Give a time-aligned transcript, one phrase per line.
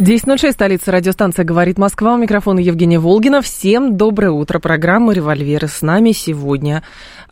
[0.00, 2.14] 10.06, столица радиостанция «Говорит Москва».
[2.14, 3.42] У микрофона Евгения Волгина.
[3.42, 4.58] Всем доброе утро.
[4.58, 6.82] Программа «Револьверы» с нами сегодня.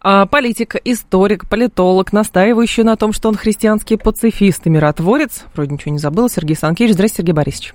[0.03, 5.45] А, политик, историк, политолог, настаивающий на том, что он христианский пацифист и миротворец.
[5.55, 6.29] Вроде ничего не забыл.
[6.29, 6.93] Сергей Санкевич.
[6.93, 7.75] Здравствуйте, Сергей Борисович.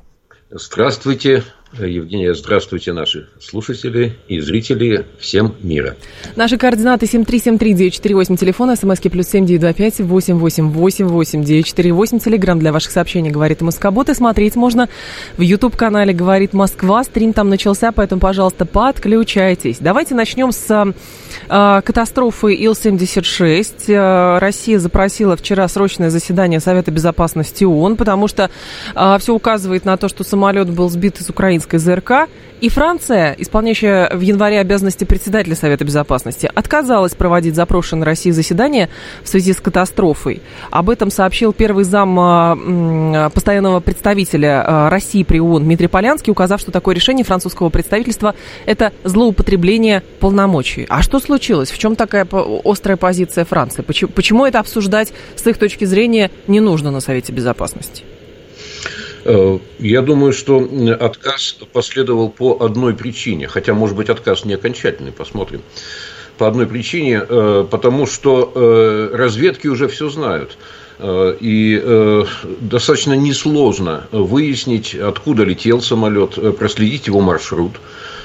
[0.51, 1.43] Здравствуйте,
[1.79, 5.95] Евгения, здравствуйте, наши слушатели и зрители всем мира.
[6.35, 14.09] Наши координаты 7373948, телефон, смски плюс 7925 888 8948, телеграмм для ваших сообщений «Говорит Москобот»,
[14.09, 14.87] и смотреть можно
[15.37, 19.77] в YouTube-канале «Говорит Москва», стрим там начался, поэтому, пожалуйста, подключайтесь.
[19.79, 20.93] Давайте начнем с
[21.49, 23.85] э, катастрофы Ил-76.
[23.87, 28.51] Э, Россия запросила вчера срочное заседание Совета Безопасности ООН, потому что
[28.93, 32.29] э, все указывает на то, что самолет был сбит из украинского украинской ЗРК,
[32.61, 38.89] и Франция, исполняющая в январе обязанности председателя Совета Безопасности, отказалась проводить запрошенное России заседание
[39.21, 40.41] в связи с катастрофой.
[40.71, 46.61] Об этом сообщил первый зам а, постоянного представителя а, России при ООН Дмитрий Полянский, указав,
[46.61, 48.33] что такое решение французского представительства–
[48.65, 50.85] это злоупотребление полномочий.
[50.87, 51.69] А что случилось?
[51.69, 52.25] В чем такая
[52.63, 53.81] острая позиция Франции?
[53.81, 58.05] Почему, почему это обсуждать с их точки зрения не нужно на Совете Безопасности?
[59.25, 60.67] Э, я думаю, что
[60.99, 65.61] отказ последовал по одной причине, хотя, может быть, отказ не окончательный, посмотрим.
[66.37, 70.57] По одной причине, э, потому что э, разведки уже все знают.
[71.01, 72.23] И
[72.61, 77.73] достаточно несложно выяснить, откуда летел самолет, проследить его маршрут.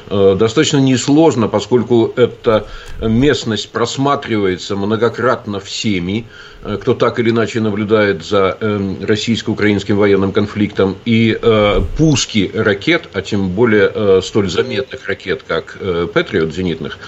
[0.08, 2.66] Достаточно несложно, поскольку эта
[3.00, 6.26] местность просматривается многократно всеми,
[6.62, 13.08] Э, кто так или иначе наблюдает за эм, российско-украинским военным конфликтом, и э, пуски ракет,
[13.12, 15.78] а тем более э, столь заметных ракет, как
[16.12, 16.98] Патриот зенитных,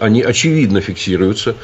[0.00, 1.54] они очевидно фиксируются.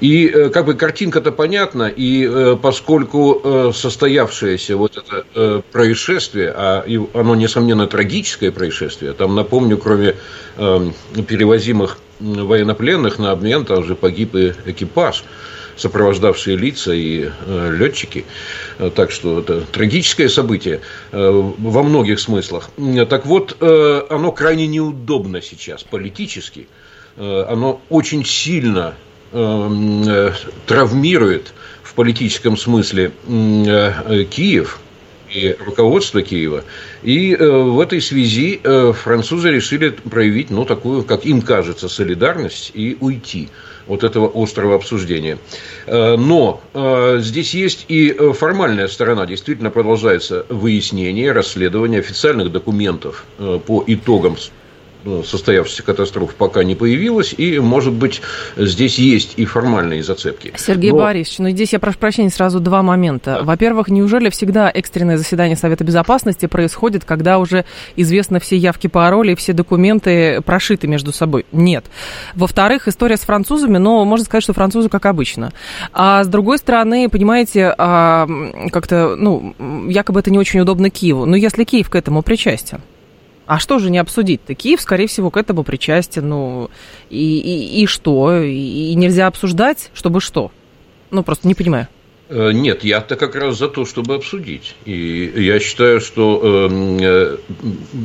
[0.00, 8.50] И как бы картинка-то понятна, и поскольку состоявшееся вот это происшествие, а оно, несомненно, трагическое
[8.50, 10.14] происшествие, там, напомню, кроме
[10.56, 10.94] эм,
[11.26, 15.24] перевозимых военнопленных на обмен, там же погиб и экипаж–
[15.76, 18.24] сопровождавшие лица и э, летчики.
[18.78, 20.80] Э, так что это трагическое событие
[21.12, 22.70] э, во многих смыслах.
[23.08, 26.66] Так вот, оно крайне неудобно сейчас политически.
[27.16, 28.94] Оно очень сильно
[30.66, 34.80] травмирует в политическом смысле Киев,
[35.28, 36.64] и руководство Киева.
[37.02, 38.60] И в этой связи
[38.92, 43.48] французы решили проявить, ну, такую, как им кажется, солидарность и уйти
[43.86, 45.38] вот этого острого обсуждения.
[45.86, 49.26] Э, но э, здесь есть и э, формальная сторона.
[49.26, 54.36] Действительно продолжается выяснение, расследование официальных документов по итогам
[55.24, 58.22] состоявшейся катастроф пока не появилась, и, может быть,
[58.56, 60.52] здесь есть и формальные зацепки.
[60.56, 60.98] Сергей Но...
[60.98, 63.36] Борисович, ну здесь я прошу прощения, сразу два момента.
[63.38, 63.42] Да.
[63.42, 67.64] Во-первых, неужели всегда экстренное заседание Совета Безопасности происходит, когда уже
[67.96, 71.46] известны все явки пароли и все документы прошиты между собой?
[71.52, 71.84] Нет.
[72.34, 75.52] Во-вторых, история с французами, но можно сказать, что французы как обычно.
[75.92, 78.26] А с другой стороны, понимаете, а,
[78.72, 79.54] как-то, ну,
[79.88, 81.26] якобы это не очень удобно Киеву.
[81.26, 82.80] Но если Киев к этому причастен?
[83.46, 84.54] А что же не обсудить-то?
[84.54, 86.28] Киев, скорее всего, к этому причастен.
[86.28, 86.70] Ну,
[87.10, 88.40] и, и, и что?
[88.42, 90.50] И, и нельзя обсуждать, чтобы что?
[91.10, 91.88] Ну, просто не понимаю.
[92.34, 94.74] Э, нет, я-то как раз за то, чтобы обсудить.
[94.84, 97.36] И я считаю, что эм, э,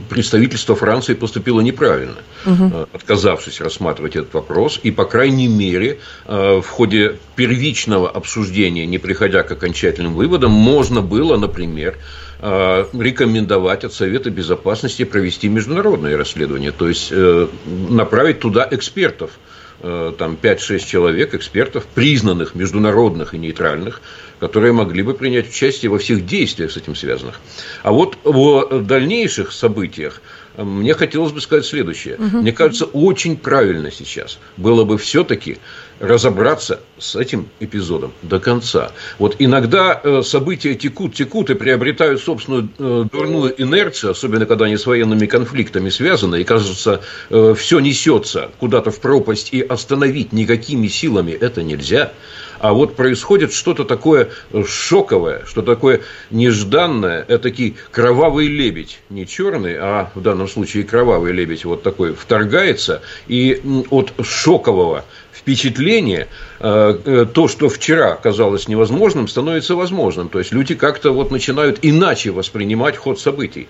[0.08, 2.88] представительство Франции поступило неправильно, угу.
[2.94, 4.80] отказавшись рассматривать этот вопрос.
[4.84, 11.38] И, по крайней мере, в ходе первичного обсуждения, не приходя к окончательным выводам, можно было,
[11.38, 11.98] например,
[12.42, 17.48] Э, рекомендовать от Совета Безопасности провести международное расследование, то есть э,
[17.90, 24.02] направить туда экспертов э, там 5-6 человек, экспертов, признанных, международных и нейтральных,
[24.40, 27.40] которые могли бы принять участие во всех действиях с этим связанных.
[27.84, 30.22] А вот о дальнейших событиях
[30.58, 32.16] мне хотелось бы сказать следующее.
[32.16, 32.38] Угу.
[32.40, 35.58] Мне кажется, очень правильно сейчас было бы все-таки
[36.00, 38.92] разобраться с этим эпизодом до конца.
[39.18, 44.78] Вот иногда э, события текут, текут и приобретают собственную э, дурную инерцию, особенно когда они
[44.78, 50.88] с военными конфликтами связаны, и кажется, э, все несется куда-то в пропасть, и остановить никакими
[50.88, 52.12] силами это нельзя.
[52.60, 54.30] А вот происходит что-то такое
[54.68, 61.64] шоковое, что такое нежданное, этакий кровавый лебедь, не черный, а в данном случае кровавый лебедь
[61.64, 65.06] вот такой вторгается, и от шокового
[65.50, 66.28] впечатление,
[66.60, 70.30] то, что вчера казалось невозможным, становится возможным.
[70.30, 73.68] То есть люди как-то вот начинают иначе воспринимать ход событий.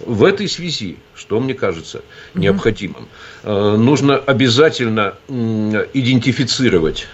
[0.00, 2.02] В этой связи, что мне кажется
[2.34, 3.08] необходимым,
[3.42, 7.06] нужно обязательно идентифицировать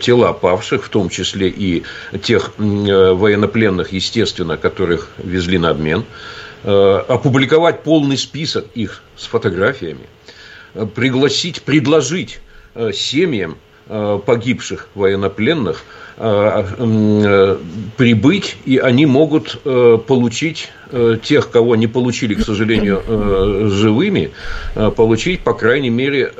[0.00, 1.82] тела павших, в том числе и
[2.22, 6.04] тех военнопленных, естественно, которых везли на обмен,
[6.62, 10.06] опубликовать полный список их с фотографиями,
[10.94, 12.49] пригласить, предложить э,
[12.92, 13.56] семьям
[13.88, 15.82] э, погибших военнопленных
[16.16, 17.56] э,
[17.96, 19.60] прибыть, и они могут
[20.06, 20.70] получить
[21.22, 23.02] тех, кого не получили, к сожалению,
[23.70, 24.32] живыми,
[24.96, 26.32] получить, по крайней мере,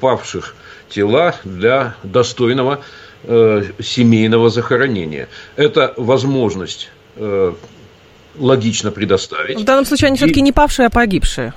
[0.00, 0.54] павших
[0.88, 2.80] тела для достойного
[3.24, 5.28] семейного захоронения.
[5.56, 6.90] Это возможность
[8.38, 9.60] логично предоставить.
[9.60, 10.18] В данном случае они и...
[10.18, 11.52] все-таки не павшие, а погибшие.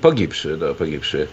[0.00, 1.28] Погибшие, да, погибшие.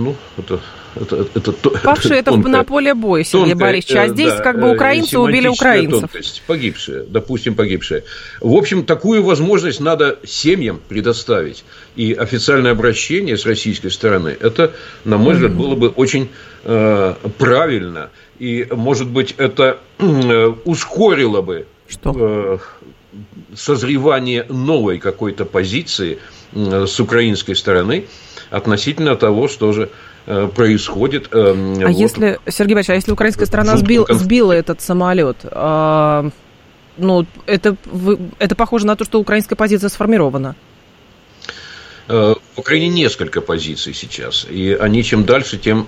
[0.00, 0.60] Э, ну, это
[0.96, 1.52] это, это,
[1.84, 3.96] Павшие это, это на поле боя, Сергей тонкая, Борисович.
[3.96, 6.00] А здесь да, как бы украинцы убили украинцев.
[6.00, 8.02] Тонкость, погибшие, допустим, погибшие.
[8.40, 11.64] В общем, такую возможность надо семьям предоставить.
[11.94, 14.72] И официальное обращение с российской стороны, это,
[15.04, 16.28] на мой взгляд, было бы очень
[16.64, 18.10] э, правильно.
[18.40, 22.12] И, может быть, это э, ускорило бы Что?
[22.16, 22.58] Э,
[23.54, 26.18] созревание новой какой-то позиции–
[26.52, 28.06] с украинской стороны
[28.50, 29.90] относительно того, что же
[30.26, 31.28] э, происходит.
[31.32, 36.30] Э, а вот, если, Сергей Борисович, а если украинская сторона сбил, сбила этот самолет, а,
[36.96, 37.76] ну, это,
[38.38, 40.56] это похоже на то, что украинская позиция сформирована?
[42.08, 45.86] Э, в Украине несколько позиций сейчас, и они чем дальше, тем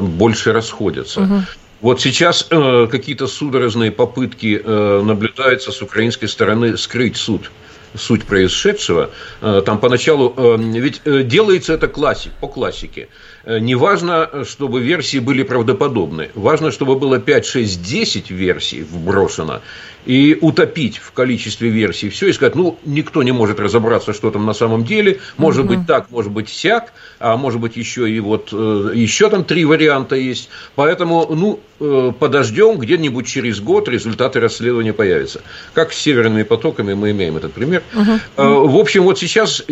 [0.00, 1.22] больше расходятся.
[1.22, 1.42] Угу.
[1.82, 7.50] Вот сейчас э, какие-то судорожные попытки э, наблюдаются с украинской стороны скрыть суд
[7.94, 9.10] суть происшедшего.
[9.40, 13.08] Э, там поначалу, э, ведь э, делается это классик, по классике.
[13.44, 16.30] Не важно, чтобы версии были правдоподобны.
[16.34, 19.60] Важно, чтобы было 5, 6, 10 версий вброшено
[20.04, 24.46] и утопить в количестве версий все и сказать, ну, никто не может разобраться, что там
[24.46, 25.74] на самом деле, может угу.
[25.74, 29.64] быть так, может быть сяк, а может быть еще и вот э, еще там три
[29.64, 35.42] варианта есть, поэтому, ну, э, подождем, где-нибудь через год результаты расследования появятся.
[35.72, 37.82] Как с северными потоками мы имеем этот пример.
[37.94, 38.68] Угу.
[38.68, 39.62] В общем, вот сейчас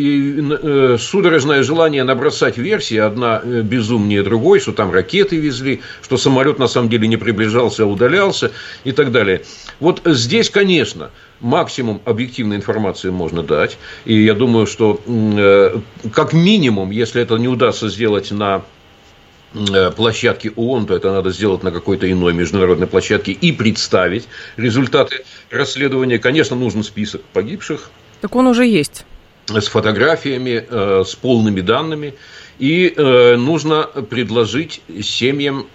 [1.00, 6.88] судорожное желание набросать версии, одна безумнее другой, что там ракеты везли, что самолет на самом
[6.88, 8.52] деле не приближался, а удалялся
[8.84, 9.42] и так далее.
[9.78, 11.10] Вот здесь, конечно,
[11.40, 13.78] максимум объективной информации можно дать.
[14.04, 15.78] И я думаю, что э,
[16.12, 18.62] как минимум, если это не удастся сделать на
[19.54, 25.24] э, площадке ООН, то это надо сделать на какой-то иной международной площадке и представить результаты
[25.50, 26.18] расследования.
[26.18, 27.90] Конечно, нужен список погибших.
[28.20, 29.04] Так он уже есть.
[29.46, 32.14] С фотографиями, э, с полными данными.
[32.60, 35.66] И нужно предложить семьям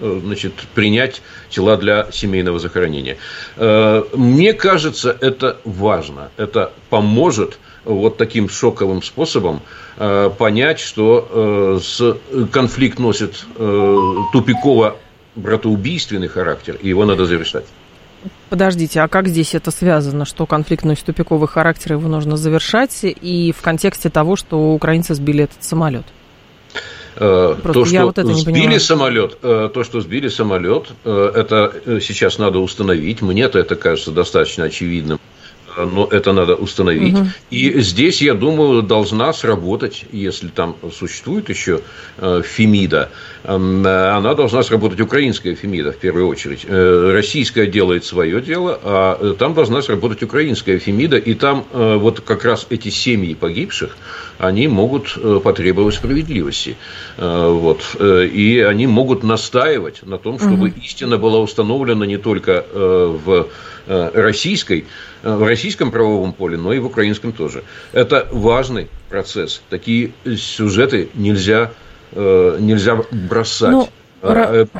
[0.00, 3.16] Э, значит, принять тела для семейного захоронения.
[3.56, 6.32] Э, мне кажется, это важно.
[6.36, 9.60] Это поможет вот таким шоковым способом
[9.96, 11.78] э, понять, что
[12.50, 13.44] конфликт носит
[14.32, 17.66] тупиково-братоубийственный характер, и его надо завершать.
[18.50, 23.52] Подождите, а как здесь это связано, что конфликт носит тупиковый характер, его нужно завершать, и
[23.56, 26.04] в контексте того, что украинцы сбили этот самолет?
[27.16, 32.38] Э, Просто то, что вот сбили самолет, э, то, что сбили самолет, э, это сейчас
[32.38, 33.22] надо установить.
[33.22, 35.20] Мне-то это кажется достаточно очевидным
[35.76, 37.14] но это надо установить.
[37.14, 37.26] Угу.
[37.50, 41.80] И здесь, я думаю, должна сработать, если там существует еще
[42.18, 43.10] Фемида,
[43.44, 46.66] она должна сработать украинская Фемида в первую очередь.
[46.68, 52.66] Российская делает свое дело, а там должна сработать украинская Фемида, и там вот как раз
[52.70, 53.96] эти семьи погибших,
[54.38, 56.76] они могут э, потребовать справедливости.
[57.16, 57.96] Э, вот.
[57.98, 60.74] Э, и они могут настаивать на том, чтобы угу.
[60.82, 63.48] истина была установлена не только в
[63.86, 64.86] российской,
[65.22, 67.64] в российском правовом поле, но и в украинском тоже.
[67.92, 69.62] Это важный процесс.
[69.70, 71.70] Такие сюжеты нельзя,
[72.12, 73.70] нельзя бросать.
[73.70, 73.88] Ну,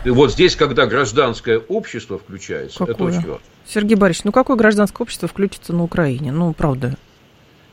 [0.04, 2.94] вот здесь, когда гражданское общество включается, какое?
[2.94, 3.40] это очень важно.
[3.66, 6.32] Сергей Борисович, ну какое гражданское общество включится на Украине?
[6.32, 6.98] Ну, правда.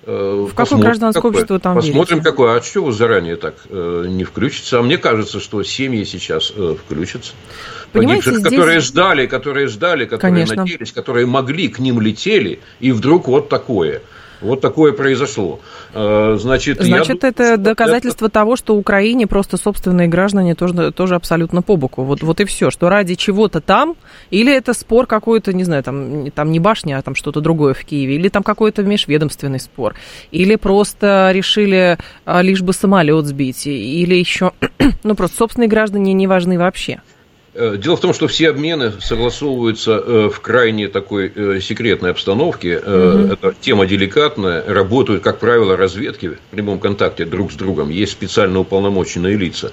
[0.03, 2.31] Э, в какое гражданское какое, общество там Посмотрим, верите?
[2.31, 2.55] какое.
[2.55, 4.79] А чего заранее так э, не включится?
[4.79, 7.33] А мне кажется, что семьи сейчас э, включатся.
[7.91, 8.59] Понимаете, Погибших, здесь...
[8.59, 10.55] которые ждали, которые ждали, которые Конечно.
[10.55, 14.01] надеялись, которые могли, к ним летели, и вдруг вот такое.
[14.41, 15.59] Вот такое произошло.
[15.93, 17.29] Э, значит, Значит, я...
[17.29, 18.33] это доказательство это...
[18.33, 22.03] того, что Украине просто собственные граждане тоже, тоже абсолютно по боку.
[22.03, 23.95] Вот, вот и все, что ради чего-то там,
[24.31, 27.83] или это спор какой-то, не знаю, там, там не башня, а там что-то другое в
[27.85, 29.95] Киеве, или там какой-то межведомственный спор,
[30.31, 34.53] или просто решили а, лишь бы самолет сбить, или еще,
[35.03, 37.01] ну, просто собственные граждане не важны вообще.
[37.53, 42.77] Э, дело в том, что все обмены согласовываются э, в крайне такой э, секретной обстановке.
[42.77, 42.87] Угу.
[42.87, 44.63] Это тема деликатная.
[44.65, 47.89] Работают, как правило, разведки в прямом контакте друг с другом.
[47.89, 49.71] Есть специально уполномоченные лица.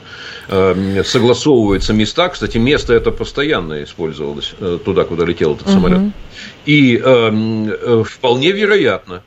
[0.48, 2.28] Согласовываются места.
[2.28, 4.54] Кстати, место это постоянно использовалось
[4.84, 5.72] туда, куда летел этот угу.
[5.74, 6.12] самолет.
[6.66, 6.96] И
[8.06, 9.22] вполне вероятно,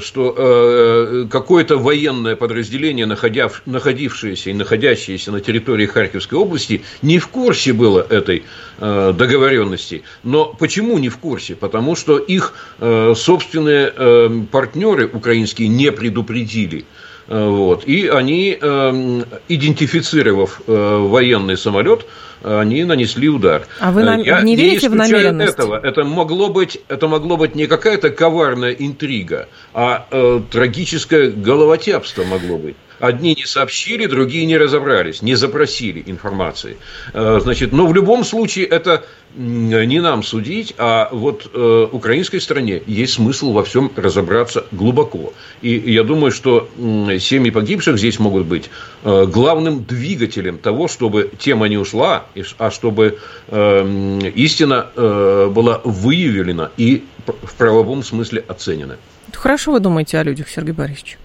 [0.00, 7.28] что э, какое-то военное подразделение, находяв, находившееся и находящееся на территории Харьковской области, не в
[7.28, 8.44] курсе было этой
[8.78, 10.02] э, договоренности.
[10.22, 11.54] Но почему не в курсе?
[11.54, 16.80] Потому что их э, собственные э, партнеры украинские не предупредили.
[16.80, 17.84] Э, вот.
[17.86, 22.06] И они, э, идентифицировав э, военный самолет,
[22.42, 23.66] они нанесли удар.
[23.80, 24.20] А вы нам...
[24.20, 25.54] Я не верите не в намеренность?
[25.54, 25.80] этого.
[25.82, 32.58] Это могло быть, это могло быть не какая-то коварная интрига, а э, трагическое головотяпство могло
[32.58, 32.76] быть.
[33.04, 36.78] Одни не сообщили, другие не разобрались, не запросили информации.
[37.12, 39.04] Э, значит, но в любом случае это
[39.36, 45.34] не нам судить, а вот э, украинской стране есть смысл во всем разобраться глубоко.
[45.60, 48.70] И я думаю, что э, семьи погибших здесь могут быть
[49.02, 52.24] э, главным двигателем того, чтобы тема не ушла,
[52.56, 53.18] а чтобы
[53.48, 58.96] э, истина э, была выявлена и в правовом смысле оценена.
[59.34, 61.18] Хорошо вы думаете о людях, Сергей Борисович?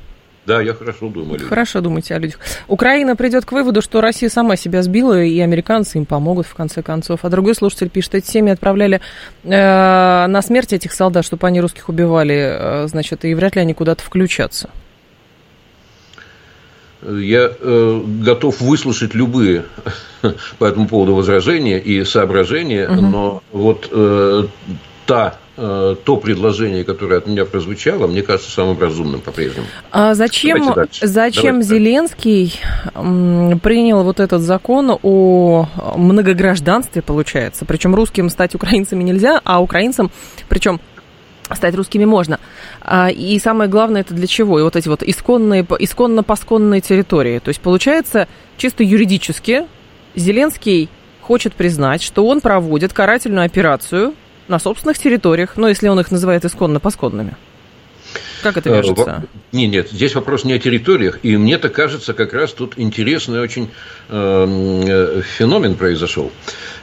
[0.46, 1.40] Да, я хорошо думаю.
[1.48, 2.40] Хорошо думаете о людях.
[2.68, 6.82] Украина придет к выводу, что Россия сама себя сбила, и американцы им помогут в конце
[6.82, 7.20] концов.
[7.24, 9.02] А другой слушатель пишет, эти семьи отправляли
[9.44, 13.74] э, на смерть этих солдат, чтобы они русских убивали, э, значит, и вряд ли они
[13.74, 14.70] куда-то включатся.
[17.02, 19.66] Я э, готов выслушать любые
[20.58, 23.02] по этому поводу возражения и соображения, угу.
[23.02, 24.44] но вот э,
[25.06, 29.68] та Э, то предложение, которое от меня прозвучало, мне кажется самым разумным по-прежнему.
[29.92, 32.58] А зачем, зачем Зеленский
[32.94, 37.66] принял вот этот закон о многогражданстве, получается?
[37.66, 40.12] Причем русским стать украинцами нельзя, а украинцам,
[40.48, 40.80] причем
[41.52, 42.40] стать русскими можно.
[42.80, 44.62] А, и самое главное, это для чего?
[44.62, 47.40] И вот эти вот исконные, исконно-посконные территории.
[47.40, 49.66] То есть, получается, чисто юридически
[50.16, 50.88] Зеленский
[51.20, 54.14] хочет признать, что он проводит карательную операцию–
[54.50, 57.36] на собственных территориях, ну, если он их называет исконно-посконными.
[58.42, 59.24] Как это э, вяжется?
[59.52, 61.20] Нет, нет, здесь вопрос не о территориях.
[61.24, 63.70] И мне-то кажется, как раз тут интересный очень
[64.10, 66.32] эм, э, феномен произошел.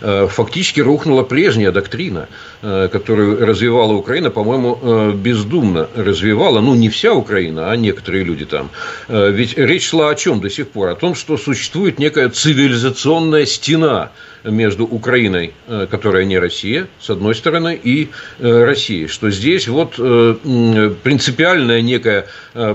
[0.00, 2.28] Э, фактически рухнула прежняя доктрина,
[2.62, 8.44] э, которую развивала Украина, по-моему, э, бездумно развивала, ну, не вся Украина, а некоторые люди
[8.44, 8.70] там.
[9.08, 10.88] Э, ведь речь шла о чем до сих пор?
[10.90, 14.10] О том, что существует некая цивилизационная стена
[14.46, 19.94] между Украиной, э, которая не Россия, с одной стороны, и э, Россией, что здесь вот
[19.98, 22.26] э, принципиальная некая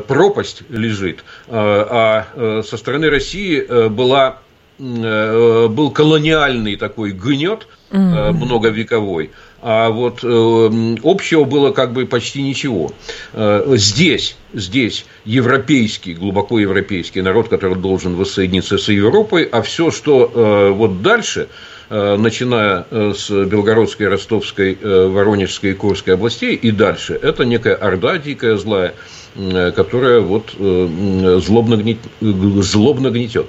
[0.07, 4.39] пропасть лежит, а со стороны России была
[4.77, 12.91] был колониальный такой гнет многовековой, а вот э, общего было как бы почти ничего.
[13.33, 20.31] Э, здесь, здесь европейский, глубоко европейский народ, который должен воссоединиться с Европой, а все, что
[20.33, 21.47] э, вот дальше,
[21.91, 28.17] начиная э, с Белгородской, Ростовской, э, Воронежской и Курской областей и дальше, это некая орда
[28.17, 28.93] дикая, злая,
[29.35, 33.47] э, которая вот э, злобно, гнет, злобно гнетет.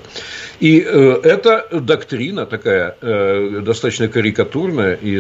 [0.62, 5.18] И э, эта доктрина такая э, достаточно карикатурная и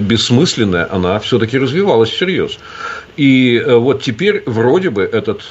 [0.00, 2.58] бессмысленная, она все-таки развивалась всерьез.
[3.16, 5.42] И э, вот теперь вроде бы этот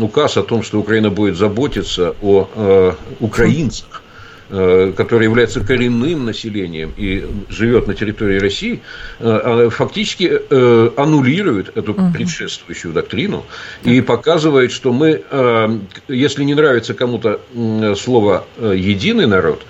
[0.00, 4.02] указ о том, что Украина будет заботиться о украинцах,
[4.48, 8.80] Э, который является коренным населением и живет на территории России,
[9.18, 13.44] э, фактически э, аннулирует эту предшествующую доктрину
[13.82, 15.24] и показывает, что мы,
[16.06, 17.40] если не нравится кому-то
[17.96, 19.66] слово «единый народ»,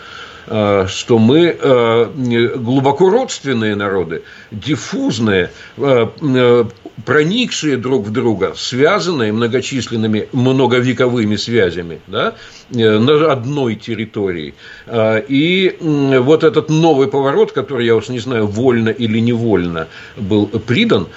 [0.47, 4.23] что мы э, глубоко родственные народы,
[4.53, 6.65] диффузные, э,
[7.05, 12.35] проникшие друг в друга, связанные многочисленными многовековыми связями да,
[12.71, 14.55] на одной территории.
[14.89, 21.09] И вот этот новый поворот, который, я уж не знаю, вольно или невольно был придан,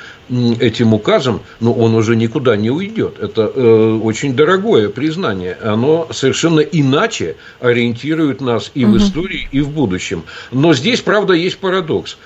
[0.59, 3.19] этим указом, но он уже никуда не уйдет.
[3.19, 5.57] Это э, очень дорогое признание.
[5.61, 8.93] Оно совершенно иначе ориентирует нас и угу.
[8.93, 10.23] в истории и в будущем.
[10.51, 12.17] Но здесь, правда, есть парадокс.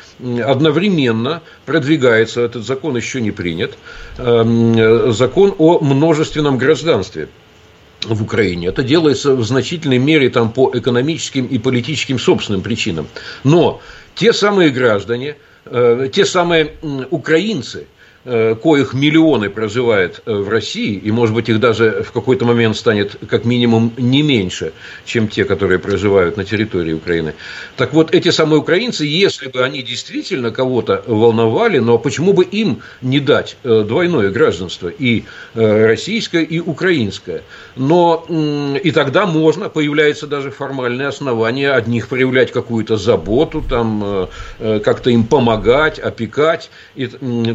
[0.46, 3.78] Одновременно продвигается, этот закон еще не принят,
[4.18, 7.30] эм, закон о множественном гражданстве
[8.06, 8.68] в Украине.
[8.68, 13.08] Это делается в значительной мере там, по экономическим и политическим собственным причинам.
[13.44, 13.82] Но
[14.16, 16.74] те самые граждане, э, те самые
[17.10, 17.88] украинцы,
[18.26, 23.18] коих миллионы проживает э, в России, и, может быть, их даже в какой-то момент станет
[23.28, 24.72] как минимум не меньше,
[25.04, 27.34] чем те, которые проживают на территории Украины.
[27.76, 32.82] Так вот, эти самые украинцы, если бы они действительно кого-то волновали, но почему бы им
[33.02, 37.42] не дать э, двойное гражданство, и российское, и украинское?
[37.76, 38.26] Но
[38.84, 46.00] и тогда можно, появляется даже формальное основание одних проявлять какую-то заботу, там, как-то им помогать,
[46.00, 47.08] опекать, и,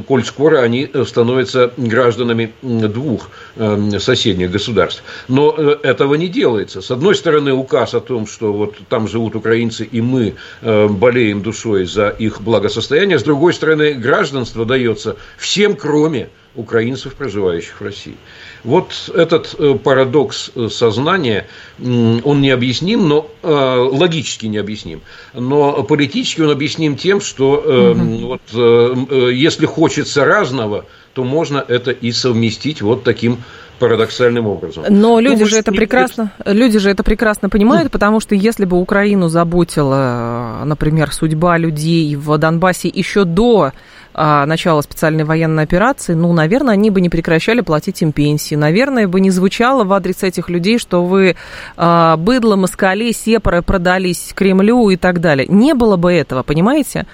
[0.07, 5.03] коль скоро они э, становятся гражданами двух эм, соседних государств.
[5.29, 6.81] Но э, этого не делается.
[6.81, 11.43] С одной стороны, указ о том, что вот там живут украинцы, и мы э, болеем
[11.43, 13.19] душой за их благосостояние.
[13.19, 18.17] С другой стороны, гражданство дается всем, кроме украинцев, проживающих в России.
[18.65, 21.47] Вот этот парадокс сознания,
[21.81, 25.01] он необъясним, но логически необъясним,
[25.35, 28.39] но политически он объясним тем, что угу.
[28.53, 33.39] вот, если хочется разного, то можно это и совместить вот таким
[33.79, 34.85] парадоксальным образом.
[34.89, 38.65] Но ну, люди ну, же это прекрасно, люди же это прекрасно понимают, потому что если
[38.65, 43.73] бы Украину заботила, например, судьба людей в Донбассе еще до
[44.15, 48.55] начала специальной военной операции, ну, наверное, они бы не прекращали платить им пенсии.
[48.55, 51.37] Наверное, бы не звучало в адрес этих людей, что вы
[51.77, 55.47] а, быдло, москали, сепары продались Кремлю и так далее.
[55.49, 57.07] Не было бы этого, понимаете?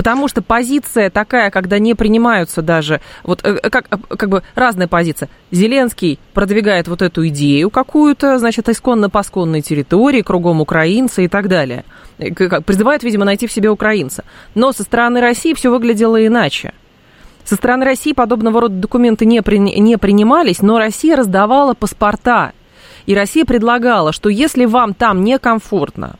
[0.00, 4.88] Потому что позиция такая, когда не принимаются даже, вот э, как, э, как бы разная
[4.88, 5.28] позиция.
[5.50, 11.84] Зеленский продвигает вот эту идею какую-то, значит, исконно-посконной территории, кругом украинцы и так далее.
[12.16, 12.30] Э,
[12.62, 14.24] призывает, видимо, найти в себе украинца.
[14.54, 16.72] Но со стороны России все выглядело иначе.
[17.44, 22.52] Со стороны России подобного рода документы не, при, не принимались, но Россия раздавала паспорта.
[23.04, 26.16] И Россия предлагала, что если вам там некомфортно,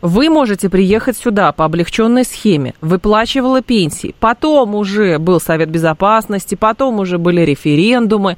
[0.00, 7.00] вы можете приехать сюда по облегченной схеме, выплачивала пенсии, потом уже был Совет Безопасности, потом
[7.00, 8.36] уже были референдумы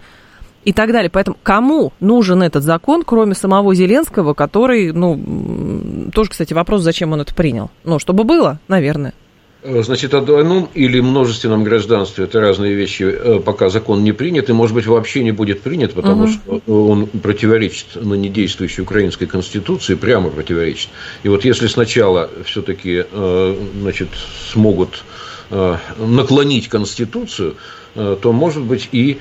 [0.64, 1.10] и так далее.
[1.10, 7.20] Поэтому кому нужен этот закон, кроме самого Зеленского, который, ну, тоже, кстати, вопрос, зачем он
[7.20, 7.70] это принял?
[7.84, 9.14] Ну, чтобы было, наверное.
[9.62, 14.48] Э, значит, о двойном или множественном гражданстве– это разные вещи, э, пока закон не принят,
[14.48, 16.32] и, может быть, вообще не будет принят, потому угу.
[16.32, 20.88] что он противоречит на недействующей украинской конституции, прямо противоречит.
[21.24, 24.08] И вот если сначала все-таки э, значит,
[24.50, 25.04] смогут
[25.98, 27.56] наклонить конституцию, Э,
[27.94, 29.18] то, может быть, и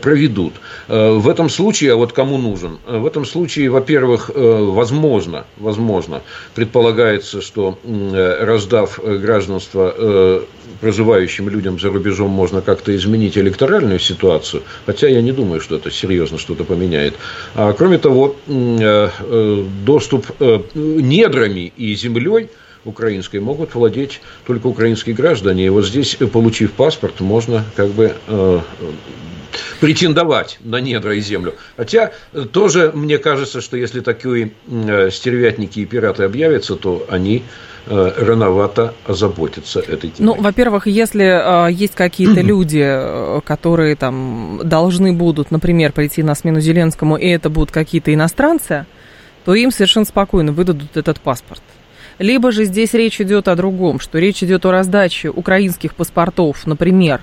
[0.00, 0.54] проведут.
[0.88, 2.78] Э, в этом случае, а вот кому нужен?
[2.86, 6.22] Э, в этом случае, во-первых, возможно, возможно,
[6.54, 7.78] предполагается, что
[8.40, 10.42] раздав гражданство
[10.80, 15.90] проживающим людям за рубежом можно как-то изменить электоральную ситуацию, хотя я не думаю, что это
[15.90, 17.14] серьезно что-то поменяет.
[17.54, 18.36] А кроме того,
[19.84, 20.26] доступ
[20.74, 22.48] недрами и землей–
[22.84, 25.66] украинской могут владеть только украинские граждане.
[25.66, 28.60] И вот здесь, получив паспорт, можно как бы э,
[29.80, 31.54] претендовать на недра и землю.
[31.76, 37.42] Хотя э, тоже мне кажется, что если такие э, стервятники и пираты объявятся, то они
[37.86, 40.36] э, рановато озаботятся этой темой.
[40.36, 46.60] Ну, во-первых, если э, есть какие-то люди, которые там должны будут, например, прийти на смену
[46.60, 48.86] Зеленскому, и это будут какие-то иностранцы,
[49.44, 51.62] то им совершенно спокойно выдадут этот паспорт.
[52.20, 57.22] Либо же здесь речь идет о другом, что речь идет о раздаче украинских паспортов, например,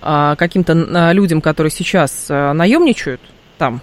[0.00, 3.20] а, каким-то а, людям, которые сейчас а, наемничают
[3.58, 3.82] там,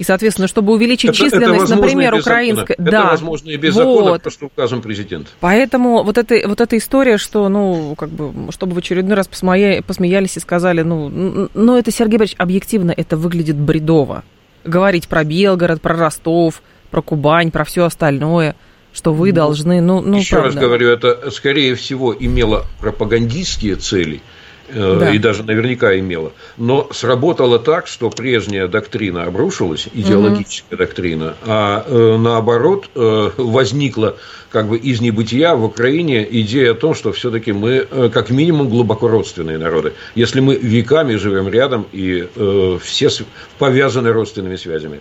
[0.00, 2.72] и, соответственно, чтобы увеличить это, численность, это например, украинской...
[2.72, 3.84] Это да, возможно и без вот.
[3.84, 5.30] закона, просто указом президента.
[5.38, 9.80] Поэтому вот, это, вот эта история, что, ну, как бы, чтобы в очередной раз посмея...
[9.82, 14.24] посмеялись и сказали, ну, ну, это, Сергей Борисович, объективно это выглядит бредово.
[14.64, 18.56] Говорить про Белгород, про Ростов, про Кубань, про все остальное–
[18.92, 20.54] что вы должны, ну, ну Еще правда.
[20.54, 24.20] раз говорю, это, скорее всего, имело пропагандистские цели,
[24.68, 25.10] э, да.
[25.10, 26.32] и даже наверняка имело.
[26.56, 30.84] Но сработало так, что прежняя доктрина обрушилась, идеологическая угу.
[30.84, 34.16] доктрина, а э, наоборот э, возникла
[34.50, 38.68] как бы из небытия в Украине идея о том, что все-таки мы э, как минимум
[38.68, 39.94] глубоко родственные народы.
[40.14, 43.08] Если мы веками живем рядом и э, все
[43.58, 45.00] повязаны родственными связями.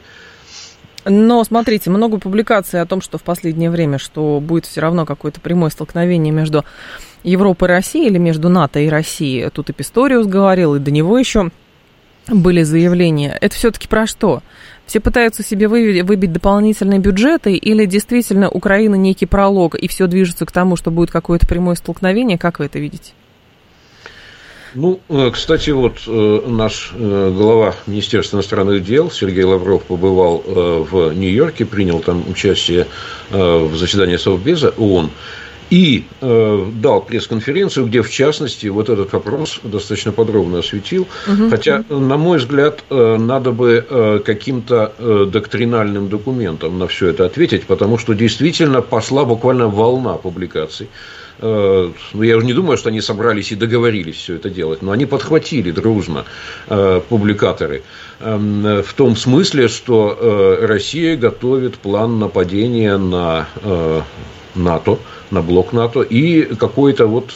[1.05, 5.41] Но смотрите, много публикаций о том, что в последнее время, что будет все равно какое-то
[5.41, 6.63] прямое столкновение между
[7.23, 9.49] Европой и Россией или между НАТО и Россией.
[9.49, 11.49] Тут и Писториус говорил, и до него еще
[12.27, 13.35] были заявления.
[13.41, 14.43] Это все-таки про что?
[14.85, 20.51] Все пытаются себе выбить, дополнительные бюджеты, или действительно Украина некий пролог, и все движется к
[20.51, 22.37] тому, что будет какое-то прямое столкновение?
[22.37, 23.13] Как вы это видите?
[24.73, 31.13] Ну, э, кстати, вот э, наш э, глава Министерства иностранных дел Сергей Лавров побывал в
[31.13, 32.87] Нью-Йорке, принял там участие
[33.29, 35.11] в заседании Совбеза ООН
[35.69, 41.07] и дал пресс-конференцию, где, в частности, вот этот вопрос достаточно подробно осветил.
[41.27, 41.49] Угу.
[41.49, 44.93] Хотя, на мой взгляд, надо бы каким-то
[45.31, 50.89] доктринальным документом на все это ответить, потому что действительно пошла буквально волна публикаций
[51.41, 55.71] я уже не думаю, что они собрались и договорились все это делать, но они подхватили
[55.71, 56.25] дружно
[56.67, 57.81] э, публикаторы
[58.19, 63.47] эм, в том смысле, что э, Россия готовит план нападения на
[64.53, 64.99] НАТО,
[65.31, 67.33] на блок НАТО и какое-то вот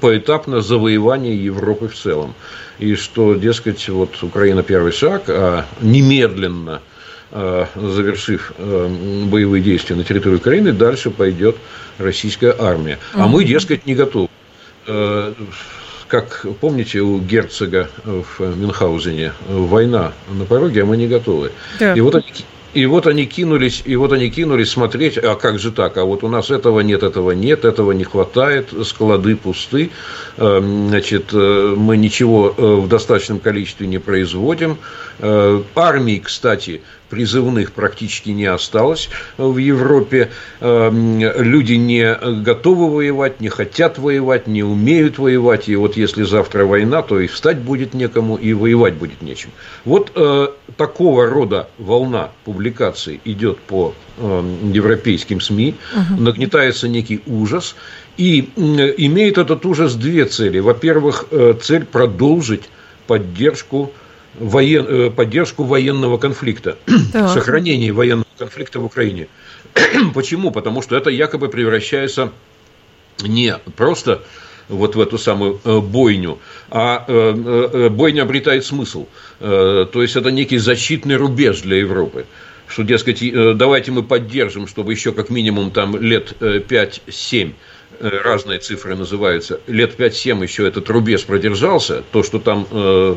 [0.00, 2.34] поэтапное завоевание Европы в целом.
[2.78, 6.80] И что, дескать, вот Украина первый шаг, а немедленно
[7.32, 11.56] завершив боевые действия на территории Украины, дальше пойдет
[11.98, 12.98] российская армия.
[13.12, 14.28] А мы, дескать, не готовы.
[14.86, 15.32] Э,
[16.08, 21.50] как помните, у герцога в Мюнхгаузене война на пороге, а мы не готовы.
[21.80, 21.94] Да.
[21.94, 22.26] И вот они
[22.74, 26.24] и вот они кинулись, и вот они кинулись смотреть, а как же так, а вот
[26.24, 29.90] у нас этого нет, этого нет, этого не хватает, склады пусты,
[30.38, 34.78] эм, значит, э, мы ничего э, в достаточном количестве не производим.
[35.76, 40.30] Армии, кстати, призывных практически не осталось в Европе.
[40.60, 45.68] Эм, люди не готовы воевать, не хотят воевать, не умеют воевать.
[45.68, 49.50] И вот если завтра война, то и встать будет некому, и воевать будет нечем.
[49.84, 56.22] Вот э, такого рода волна публикаций идет по эм, европейским СМИ, угу.
[56.22, 57.76] нагнетается некий ужас.
[58.16, 60.60] И имеет этот ужас две цели.
[60.60, 62.68] Во-первых, э, цель продолжить
[63.06, 63.92] поддержку
[64.38, 66.76] воен, э, поддержку военного конфликта,
[67.12, 67.30] так.
[67.30, 69.28] сохранение военного конфликта в Украине.
[70.14, 70.50] Почему?
[70.50, 72.32] Потому что это якобы превращается
[73.22, 74.22] не просто
[74.68, 76.38] вот в эту самую э, бойню,
[76.70, 79.06] а э, бойня обретает смысл.
[79.38, 82.26] То есть это некий защитный рубеж для Европы
[82.66, 83.22] что, дескать,
[83.58, 87.52] давайте мы поддержим, чтобы еще как минимум там лет 5-7 Э,
[88.00, 93.14] разные цифры называются, лет 5-7 еще этот рубеж продержался, то, что там э,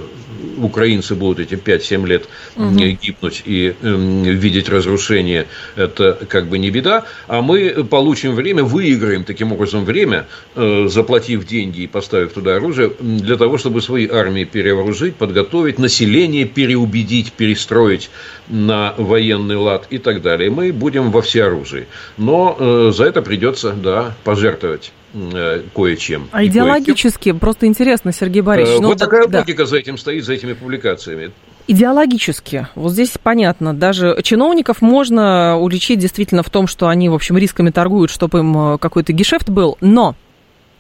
[0.58, 2.76] украинцы будут эти 5-7 лет угу.
[2.76, 3.96] гибнуть и э,
[4.34, 10.28] видеть разрушение, это как бы не беда, а мы получим время, выиграем таким образом время,
[10.56, 16.46] э, заплатив деньги и поставив туда оружие, для того, чтобы свои армии перевооружить, подготовить, население
[16.46, 18.10] переубедить, перестроить
[18.48, 20.50] на военный лад и так далее.
[20.50, 21.88] Мы будем во всеоружии.
[22.18, 24.67] Но э, за это придется, да, пожертвовать
[25.14, 26.28] э, кое-чем.
[26.32, 28.80] А идеологически, кое просто интересно, Сергей Борисович.
[28.80, 29.40] Э, ну, вот такая да.
[29.40, 31.32] логика за этим стоит, за этими публикациями.
[31.70, 37.38] Идеологически, вот здесь понятно, даже чиновников можно уличить действительно в том, что они, в общем,
[37.38, 40.16] рисками торгуют, чтобы им э, какой-то гешефт был, но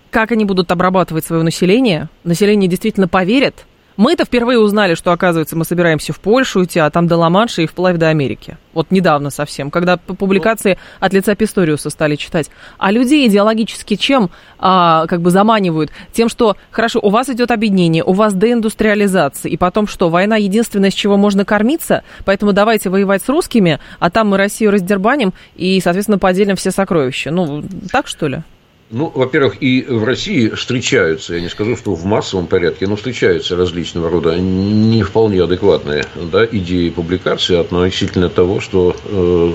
[0.09, 3.65] как они будут обрабатывать свое население, население действительно поверит,
[3.97, 7.67] мы-то впервые узнали, что, оказывается, мы собираемся в Польшу идти, а там до Ла-Манша и
[7.67, 8.57] вплавь до Америки.
[8.73, 12.51] Вот недавно совсем, когда публикации от лица Писториуса стали читать.
[12.77, 14.29] А людей идеологически чем
[14.59, 15.91] а, как бы заманивают?
[16.13, 20.91] Тем, что, хорошо, у вас идет объединение, у вас деиндустриализация, и потом что, война единственное,
[20.91, 25.81] с чего можно кормиться, поэтому давайте воевать с русскими, а там мы Россию раздербаним и,
[25.81, 27.31] соответственно, поделим все сокровища.
[27.31, 28.43] Ну, так что ли?
[28.89, 33.57] Ну, во-первых, и в России встречаются, я не скажу, что в массовом порядке, но встречаются
[33.57, 39.53] различного рода не вполне адекватные да, идеи публикации относительно того, что э,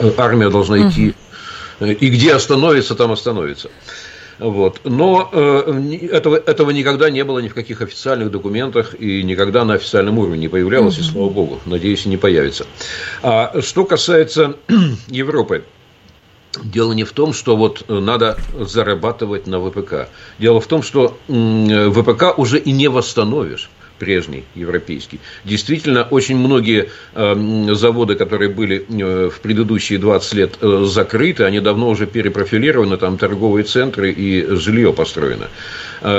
[0.00, 1.14] э, армия должна идти,
[1.80, 3.70] э, и где остановится, там остановится.
[4.38, 4.80] Вот.
[4.84, 9.74] Но э, этого, этого никогда не было ни в каких официальных документах и никогда на
[9.74, 12.66] официальном уровне не появлялось, и слава богу, надеюсь, и не появится.
[13.22, 14.56] А что касается
[15.08, 15.64] Европы,
[16.62, 20.08] Дело не в том, что вот э, надо зарабатывать на ВПК.
[20.38, 25.20] Дело в том, что ВПК уже и не восстановишь прежний европейский.
[25.44, 31.88] Действительно, очень многие э, заводы, которые были э, в предыдущие 20 лет закрыты, они давно
[31.88, 35.48] уже перепрофилированы, там торговые центры и жилье построено.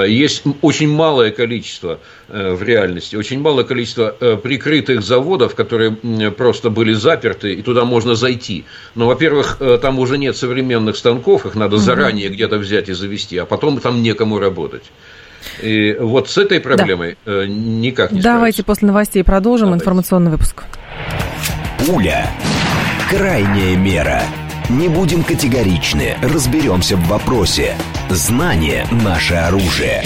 [0.08, 3.16] Есть очень малое количество Э, в реальности.
[3.16, 5.92] Очень малое количество э, прикрытых заводов, которые
[6.32, 8.66] просто были заперты, и туда можно зайти.
[8.96, 13.38] Но, во-первых, э, там уже нет современных станков, их надо заранее где-то взять и завести,
[13.38, 14.84] а потом там некому работать.
[15.62, 17.46] И вот с этой проблемой да.
[17.46, 18.64] никак не Давайте справиться.
[18.64, 19.84] после новостей продолжим Давайте.
[19.84, 20.64] информационный выпуск.
[21.86, 22.28] Пуля.
[23.10, 24.22] Крайняя мера.
[24.70, 27.76] Не будем категоричны, разберемся в вопросе.
[28.10, 30.04] Знание– наше оружие.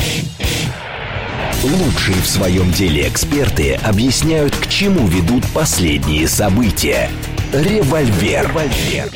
[1.63, 7.09] Лучшие в своем деле эксперты объясняют, к чему ведут последние события.
[7.53, 8.47] Револьвер.
[8.47, 9.09] Револьвер.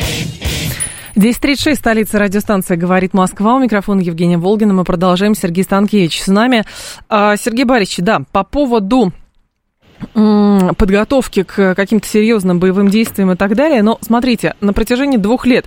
[1.16, 3.56] 10.36, столица радиостанция «Говорит Москва».
[3.56, 4.74] У микрофона Евгения Волгина.
[4.74, 5.34] Мы продолжаем.
[5.34, 6.66] Сергей Станкевич с нами.
[7.08, 9.14] А, Сергей Борисович, да, по поводу
[10.14, 13.84] подготовки к каким-то серьезным боевым действиям и так далее.
[13.84, 15.66] Но смотрите, на протяжении двух лет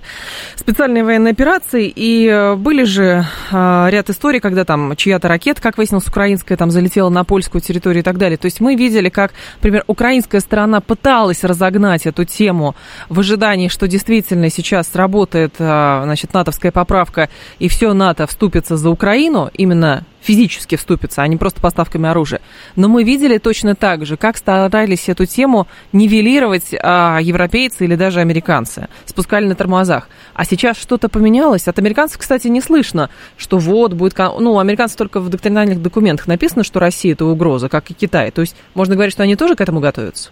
[0.55, 5.77] специальной военной операции, и э, были же э, ряд историй, когда там чья-то ракета, как
[5.77, 8.37] выяснилось, украинская, там залетела на польскую территорию и так далее.
[8.37, 12.75] То есть мы видели, как, например, украинская сторона пыталась разогнать эту тему
[13.09, 18.89] в ожидании, что действительно сейчас сработает, э, значит, натовская поправка, и все НАТО вступится за
[18.89, 22.41] Украину, именно физически вступится, а не просто поставками оружия.
[22.75, 28.19] Но мы видели точно так же, как старались эту тему нивелировать а, европейцы или даже
[28.19, 28.87] американцы.
[29.05, 30.07] Спускали на тормозах.
[30.33, 31.67] А сейчас что-то поменялось.
[31.67, 34.17] От американцев, кстати, не слышно, что вот будет...
[34.17, 38.31] Ну, американцев только в доктринальных документах написано, что Россия– это угроза, как и Китай.
[38.31, 40.29] То есть можно говорить, что они тоже к этому готовятся?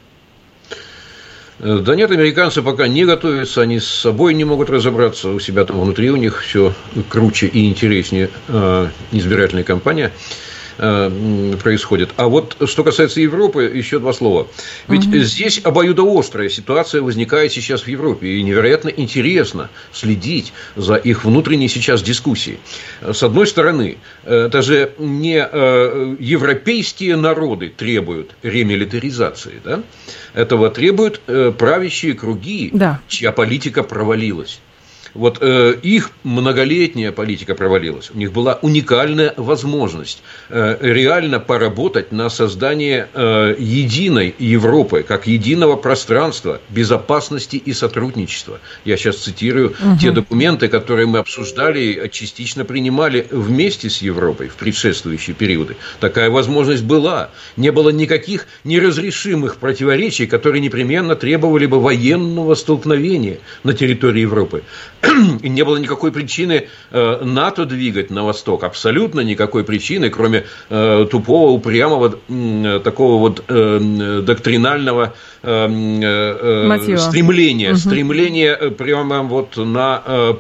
[1.60, 5.66] Э, да нет, американцы пока не готовятся, они с собой не могут разобраться, у себя
[5.66, 6.74] там внутри у них все
[7.10, 10.12] круче и интереснее э, избирательная кампания.
[10.80, 12.12] Э, происходит.
[12.18, 14.48] А вот что касается Европы, еще два слова.
[14.88, 15.18] Ведь угу.
[15.18, 22.04] здесь обоюдоострая ситуация возникает сейчас в Европе, и невероятно интересно следить за их внутренней сейчас
[22.04, 22.60] дискуссией.
[23.02, 29.82] С одной стороны, это же не э, европейские народы требуют ремилитаризации, да?
[30.36, 33.02] этого требуют э, правящие круги, да.
[33.08, 34.60] чья политика провалилась.
[35.14, 38.12] Вот э, их многолетняя политика провалилась.
[38.14, 45.76] У них была уникальная возможность э, реально поработать на создание э, единой Европы, как единого
[45.76, 48.60] пространства безопасности и сотрудничества.
[48.86, 49.98] Я сейчас цитирую угу.
[50.00, 55.76] те документы, которые мы обсуждали и частично принимали вместе с Европой в предшествующие периоды.
[56.00, 57.30] Такая возможность была.
[57.56, 64.64] Не было никаких неразрешимых противоречий, которые непременно требовали бы военного столкновения на территории Европы.
[65.42, 71.08] и не было никакой причины э, НАТО двигать на восток, абсолютно никакой причины, кроме э,
[71.10, 72.10] тупого, упрямого,
[72.80, 74.24] такого вот э,
[75.48, 77.78] доктринального стремления, угу.
[77.78, 80.36] стремления прямо вот на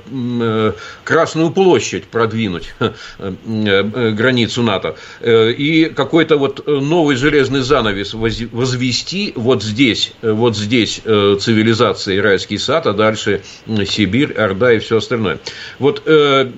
[1.04, 2.74] Красную площадь продвинуть
[3.46, 12.58] границу НАТО и какой-то вот новый железный занавес возвести вот здесь, вот здесь цивилизация райский
[12.58, 13.42] сад, а дальше
[13.86, 15.40] Сибирь, Орда и все остальное.
[15.80, 16.52] Вот э,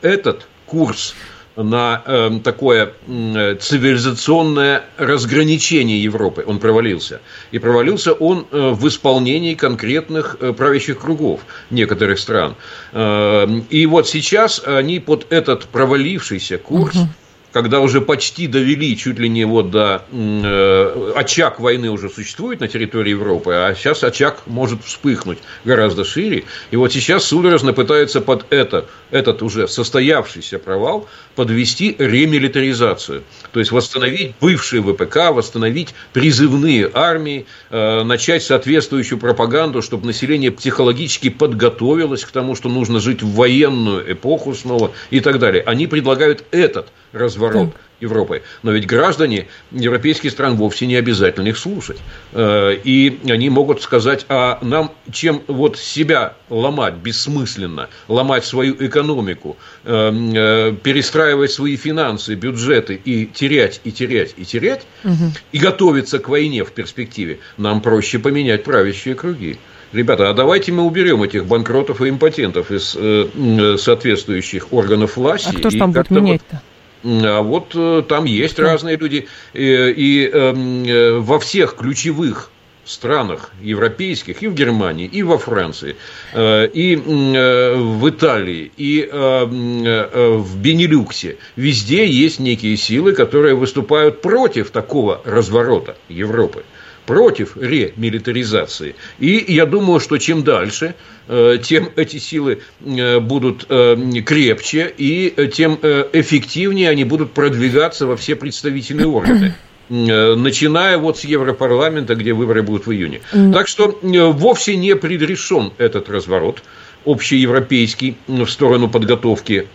[0.00, 1.14] этот курс
[1.56, 6.44] на э, такое э, цивилизационное разграничение Европы.
[6.46, 7.20] Он провалился.
[7.50, 12.54] И провалился он э, в исполнении конкретных э, правящих кругов некоторых стран.
[12.92, 17.08] Э, и вот сейчас они под этот провалившийся курс угу
[17.52, 22.68] когда уже почти довели чуть ли не вот до э, очаг войны уже существует на
[22.68, 26.44] территории Европы, а сейчас очаг может вспыхнуть гораздо шире.
[26.70, 33.22] И вот сейчас судорожно пытаются под это, этот уже состоявшийся провал подвести ремилитаризацию.
[33.52, 41.28] То есть восстановить бывшие ВПК, восстановить призывные армии, э, начать соответствующую пропаганду, чтобы население психологически
[41.28, 45.62] подготовилось к тому, что нужно жить в военную эпоху снова и так далее.
[45.66, 47.70] Они предлагают этот разворот.
[47.70, 47.76] Да.
[48.02, 48.42] Европы.
[48.64, 51.98] Но ведь граждане европейских стран вовсе не обязательно их слушать.
[52.32, 59.56] Э, и они могут сказать, а нам чем вот себя ломать бессмысленно, ломать свою экономику,
[59.84, 65.30] э, э, перестраивать свои финансы, бюджеты и терять, и терять, и терять, угу.
[65.52, 69.58] и готовиться к войне в перспективе, нам проще поменять правящие круги.
[69.92, 75.54] Ребята, а давайте мы уберем этих банкротов и импотентов из э, соответствующих органов власти.
[75.54, 76.54] А кто же там будет менять-то?
[76.54, 76.71] Вот
[77.04, 79.28] а вот э, там есть разные люди.
[79.52, 82.50] И, и эм, э, во всех ключевых
[82.84, 85.96] странах европейских, и в Германии, и во Франции,
[86.32, 91.36] э, и в Италии, и в Бенилюксе.
[91.54, 96.64] Везде есть некие силы, которые выступают против такого разворота Европы
[97.06, 98.94] против ремилитаризации.
[99.18, 100.94] И я думаю, что чем дальше,
[101.28, 108.16] э, тем эти силы э, будут э, крепче, и тем эффективнее они будут продвигаться во
[108.16, 109.54] все представительные органы
[109.88, 113.20] начиная вот с Европарламента, где выборы будут в июне.
[113.52, 116.62] Так что вовсе не предрешен этот разворот
[117.04, 119.66] общеевропейский в сторону подготовки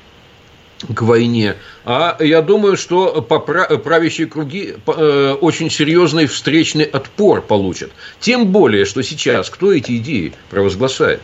[0.93, 1.55] к войне.
[1.85, 7.91] А я думаю, что правящие круги э, очень серьезный встречный отпор получат.
[8.19, 11.21] Тем более, что сейчас кто эти идеи провозглашает?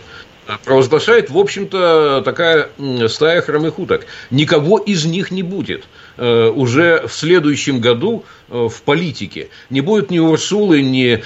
[0.65, 2.67] провозглашает, в общем-то, такая
[3.07, 4.05] стая хромых уток.
[4.29, 5.85] Никого из них не будет
[6.17, 9.47] э, уже в следующем году э, в политике.
[9.69, 11.23] Не будет ни Урсулы, ни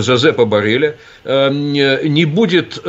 [0.00, 2.82] Жозепа Барреля, не будет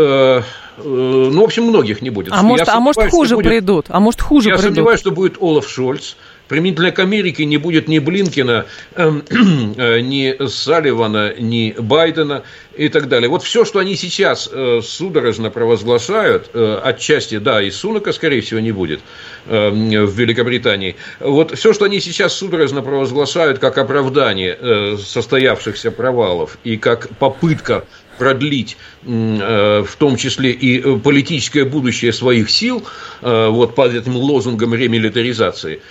[0.84, 2.34] ну, в общем, многих не будет.
[2.34, 3.86] А может, а может хуже будет, придут?
[3.90, 4.70] А может, хуже я придут?
[4.70, 6.16] Я сомневаюсь, что будет Олаф Шольц.
[6.48, 9.24] Применительно к Америке не будет ни Блинкина, эм,
[9.78, 12.44] э, ни Салливана, ни Байдена
[12.76, 13.30] и так далее.
[13.30, 18.60] Вот все, что они сейчас э, судорожно провозглашают, э, отчасти, да, и Сунака, скорее всего,
[18.60, 19.00] не будет
[19.48, 20.96] э, в Великобритании.
[21.20, 27.86] Вот все, что они сейчас судорожно провозглашают как оправдание э, состоявшихся провалов и как попытка
[28.17, 32.84] продлить э, в том числе и э, политическое будущее своих сил
[33.21, 35.82] э, вот под этим лозунгом ремилитаризации,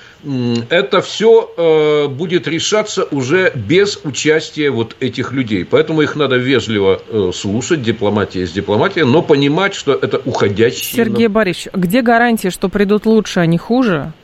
[0.70, 5.66] это все будет решаться уже без участия вот этих людей.
[5.66, 7.02] Поэтому их надо вежливо
[7.34, 11.04] слушать, дипломатия с дипломатией, но понимать, что это уходящие...
[11.04, 14.14] Сергей Борисович, где гарантия, что придут лучше, а не хуже?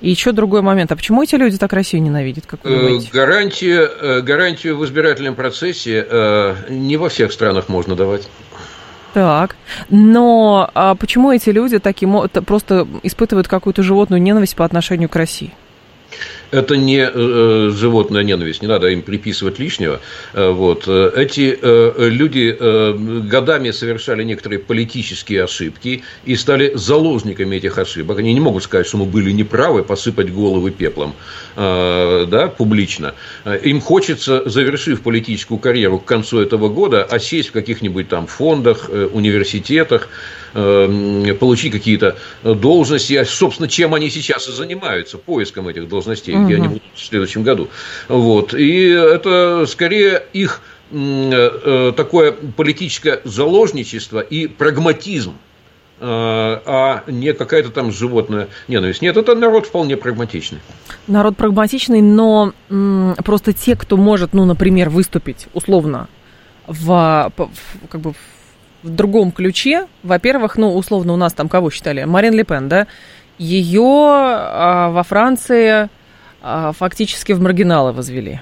[0.00, 0.92] И еще другой момент.
[0.92, 3.08] А почему эти люди так Россию ненавидят, как вы э, думаете?
[3.12, 8.28] Гарантию, гарантию в избирательном процессе э, не во всех странах можно давать.
[9.14, 9.56] Так,
[9.88, 15.54] но а почему эти люди таким просто испытывают какую-то животную ненависть по отношению к России?
[16.56, 20.00] Это не э, э, животная ненависть, не надо им приписывать лишнего.
[20.34, 20.86] Э, вот.
[20.86, 21.58] Эти
[22.10, 22.56] люди
[23.28, 28.18] годами совершали некоторые политические ошибки и стали заложниками этих ошибок.
[28.18, 31.14] Они не могут сказать, что мы были неправы, посыпать головы пеплом
[31.56, 33.14] да, публично.
[33.62, 40.08] Им хочется, завершив политическую карьеру к концу этого года, осесть в каких-нибудь там фондах, университетах,
[40.52, 43.22] получить какие-то должности.
[43.24, 46.44] Собственно, чем они сейчас и занимаются, поиском этих должностей угу.
[46.44, 47.68] где они будут в следующем году.
[48.08, 48.54] Вот.
[48.54, 55.55] И это скорее их э, такое политическое заложничество и прагматизм э,
[55.98, 59.02] а не какая-то там животная ненависть.
[59.02, 60.60] Нет, это народ вполне прагматичный.
[61.06, 62.52] Народ прагматичный, но
[63.24, 66.08] просто те, кто может, ну, например, выступить условно
[66.66, 67.32] в,
[67.88, 68.12] как бы,
[68.82, 72.04] в другом ключе, во-первых, ну, условно, у нас там кого считали?
[72.04, 72.86] Марин Ле да?
[73.38, 75.88] Ее а, во Франции
[76.42, 78.40] а, фактически в маргиналы возвели.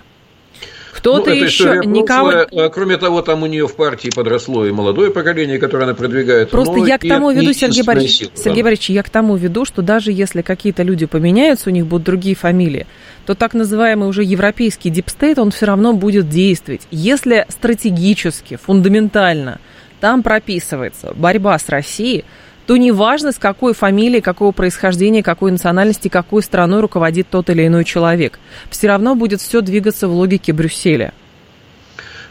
[1.05, 2.47] Кто-то ну, еще никого.
[2.51, 6.49] А, кроме того, там у нее в партии подросло и молодое поколение, которое она продвигает.
[6.49, 8.65] Просто я к тому веду, Сергей Борисович, сила, Сергей да.
[8.69, 12.35] Борисович, я к тому веду, что даже если какие-то люди поменяются, у них будут другие
[12.35, 12.87] фамилии,
[13.27, 16.89] то так называемый уже европейский deep state, он все равно будет действовать.
[16.91, 19.61] Если стратегически, фундаментально
[20.01, 22.25] там прописывается борьба с Россией,
[22.67, 27.85] то неважно, с какой фамилией, какого происхождения, какой национальности, какой страной руководит тот или иной
[27.85, 28.39] человек.
[28.71, 31.13] Все равно будет все двигаться в логике Брюсселя.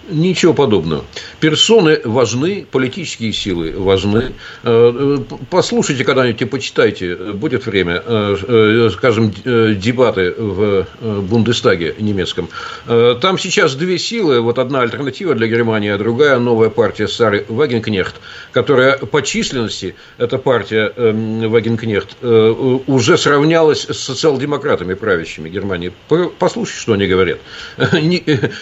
[0.09, 1.05] Ничего подобного.
[1.39, 4.33] Персоны важны, политические силы важны.
[4.63, 5.17] Э,
[5.49, 12.49] послушайте когда-нибудь и почитайте, будет время, э, э, скажем, дебаты в Бундестаге немецком.
[12.85, 18.15] Там сейчас две силы, вот одна альтернатива для Германии, а другая новая партия Сары Вагенкнехт,
[18.51, 25.93] которая по численности, эта партия эм, Вагенкнехт, уже сравнялась с социал-демократами правящими Германии.
[26.39, 27.39] Послушайте, что они говорят.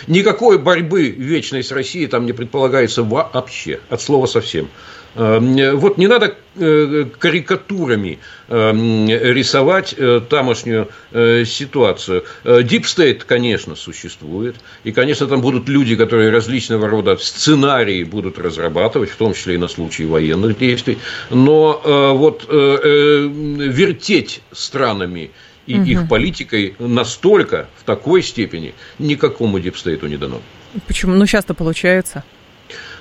[0.08, 4.70] Никакой борьбы вечной с Россией там не предполагается вообще, от слова совсем.
[5.14, 12.24] Эм, вот не надо э, карикатурами эм, рисовать э, тамошнюю э, ситуацию.
[12.46, 14.56] State, конечно, существует.
[14.86, 19.58] И, конечно, там будут люди, которые различного рода сценарии будут разрабатывать, в том числе и
[19.58, 20.98] на случай военных действий.
[21.30, 21.82] Но
[22.16, 25.32] вот вертеть странами
[25.68, 25.84] и угу.
[25.84, 30.42] их политикой настолько, в такой степени, никакому дипстейту не дано.
[30.88, 31.14] Почему?
[31.14, 32.24] Ну, часто получается.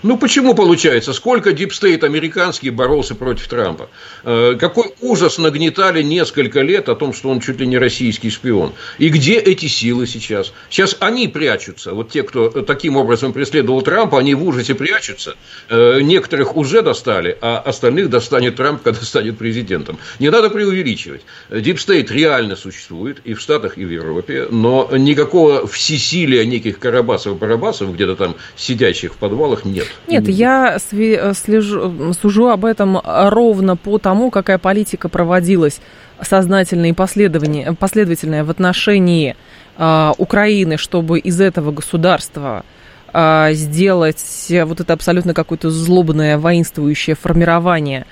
[0.03, 1.13] Ну, почему получается?
[1.13, 3.91] Сколько дипстейт американский боролся против Трампа?
[4.25, 8.73] Э, какой ужас нагнетали несколько лет о том, что он чуть ли не российский шпион?
[8.97, 10.55] И где эти силы сейчас?
[10.71, 11.93] Сейчас они прячутся.
[11.93, 15.37] Вот те, кто таким образом преследовал Трампа, они в ужасе прячутся.
[15.69, 19.99] Э, некоторых уже достали, а остальных достанет Трамп, когда станет президентом.
[20.19, 21.21] Не надо преувеличивать.
[21.51, 28.17] Дипстейт реально существует и в Штатах, и в Европе, но никакого всесилия неких Карабасов-Барабасов, где-то
[28.17, 29.90] там сидящих в подвалах, нет.
[30.09, 35.81] Нет, я слежу, сужу об этом ровно по тому, какая политика проводилась
[36.21, 39.37] сознательная и последовательная в отношении
[39.79, 42.65] э, Украины, чтобы из этого государства
[43.13, 48.07] э, сделать вот это абсолютно какое-то злобное воинствующее формирование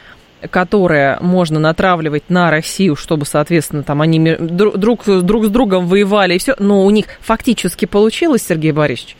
[0.51, 6.39] которое можно натравливать на Россию, чтобы, соответственно, там они друг, друг с другом воевали и
[6.39, 9.17] все, но у них фактически получилось, Сергей Борисович?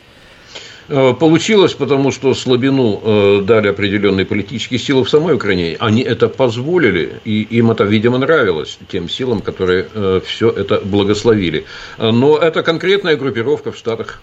[0.89, 5.77] Э, получилось, потому что слабину э, дали определенные политические силы в самой Украине.
[5.79, 11.65] Они это позволили, и им это, видимо, нравилось, тем силам, которые э, все это благословили.
[11.99, 14.21] Но это конкретная группировка в Штатах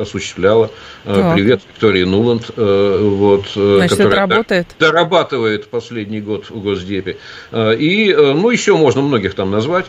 [0.00, 0.70] осуществляла.
[1.04, 1.34] Так.
[1.34, 2.50] Привет Виктории Нуланд.
[2.56, 4.66] Вот, Значит, которая это работает?
[4.78, 7.16] Дорабатывает последний год в Госдепе.
[7.54, 9.86] И, ну, еще можно многих там назвать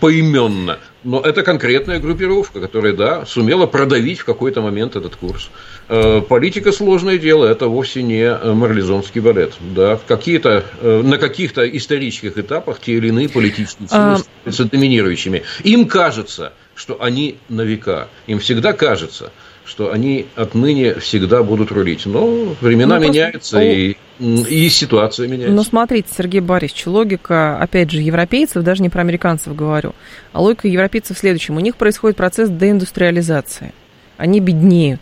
[0.00, 0.78] поименно.
[1.06, 5.50] Но это конкретная группировка, которая, да, сумела продавить в какой-то момент этот курс.
[5.88, 9.54] Э, политика сложное дело, это вовсе не э, марлезонский балет.
[9.60, 10.00] Да.
[10.08, 14.18] Какие-то, э, на каких-то исторических этапах те или иные политические силы а...
[14.18, 15.44] становятся доминирующими.
[15.62, 18.08] Им кажется, что они на века.
[18.26, 19.30] Им всегда кажется,
[19.66, 22.06] что они отныне всегда будут рулить.
[22.06, 23.62] Но времена ну, меняются, просто...
[23.62, 25.54] и, и ситуация меняется.
[25.54, 29.94] Ну, смотрите, Сергей Борисович, логика, опять же, европейцев, даже не про американцев говорю,
[30.32, 31.56] а логика европейцев в следующем.
[31.56, 33.72] У них происходит процесс деиндустриализации.
[34.16, 35.00] Они беднеют.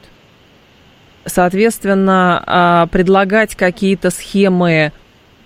[1.27, 4.93] Соответственно, а, предлагать какие-то схемы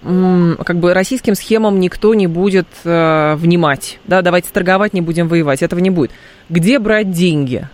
[0.01, 3.99] как бы российским схемам никто не будет э, внимать.
[4.07, 5.61] Да, давайте торговать, не будем воевать.
[5.61, 6.12] Этого не будет.
[6.49, 7.69] Где брать деньги?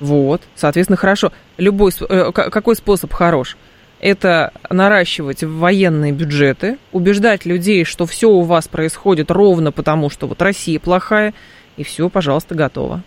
[0.00, 1.32] Вот, соответственно, хорошо.
[1.58, 3.56] Любой, э, какой способ хорош?
[4.00, 10.40] Это наращивать военные бюджеты, убеждать людей, что все у вас происходит ровно потому, что вот
[10.40, 11.34] Россия плохая,
[11.76, 13.02] и все, пожалуйста, готово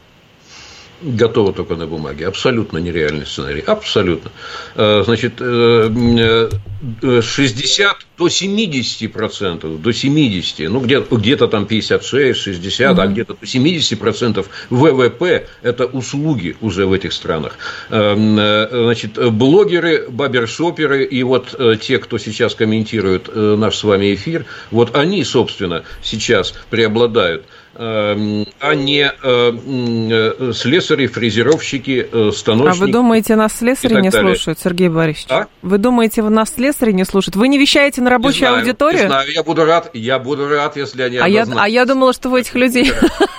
[1.03, 2.27] готово только на бумаге.
[2.27, 3.61] Абсолютно нереальный сценарий.
[3.61, 4.31] Абсолютно.
[4.75, 12.91] Э, значит, 60 э, до 70 процентов, до 70, ну где-то где там 56, 60,
[12.91, 13.01] угу.
[13.01, 17.57] а где-то до 70 процентов ВВП– это услуги уже в этих странах.
[17.89, 24.95] Э, значит, блогеры, бабершоперы и вот те, кто сейчас комментирует наш с вами эфир, вот
[24.95, 27.45] они, собственно, сейчас преобладают–
[27.75, 32.83] а не э, слесари, фрезеровщики, э, станочники.
[32.83, 34.35] А вы думаете, нас слесари не далее.
[34.35, 35.31] слушают, Сергей Борисович?
[35.31, 35.47] А?
[35.63, 37.35] Вы думаете, вы нас слесари не слушают?
[37.35, 39.01] Вы не вещаете на рабочую не знаю, аудиторию?
[39.01, 42.13] Не знаю, я буду рад, я буду рад, если они а я, а я думала,
[42.13, 42.91] что вы этих людей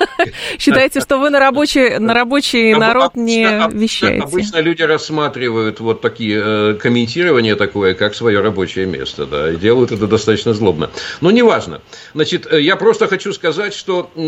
[0.58, 4.24] считаете, что вы на рабочий, на рабочий народ не вещаете.
[4.24, 9.92] Обычно люди рассматривают вот такие э, комментирования такое, как свое рабочее место, да, и делают
[9.92, 10.90] это достаточно злобно.
[11.20, 11.82] Но неважно.
[12.14, 14.23] Значит, я просто хочу сказать, что Э,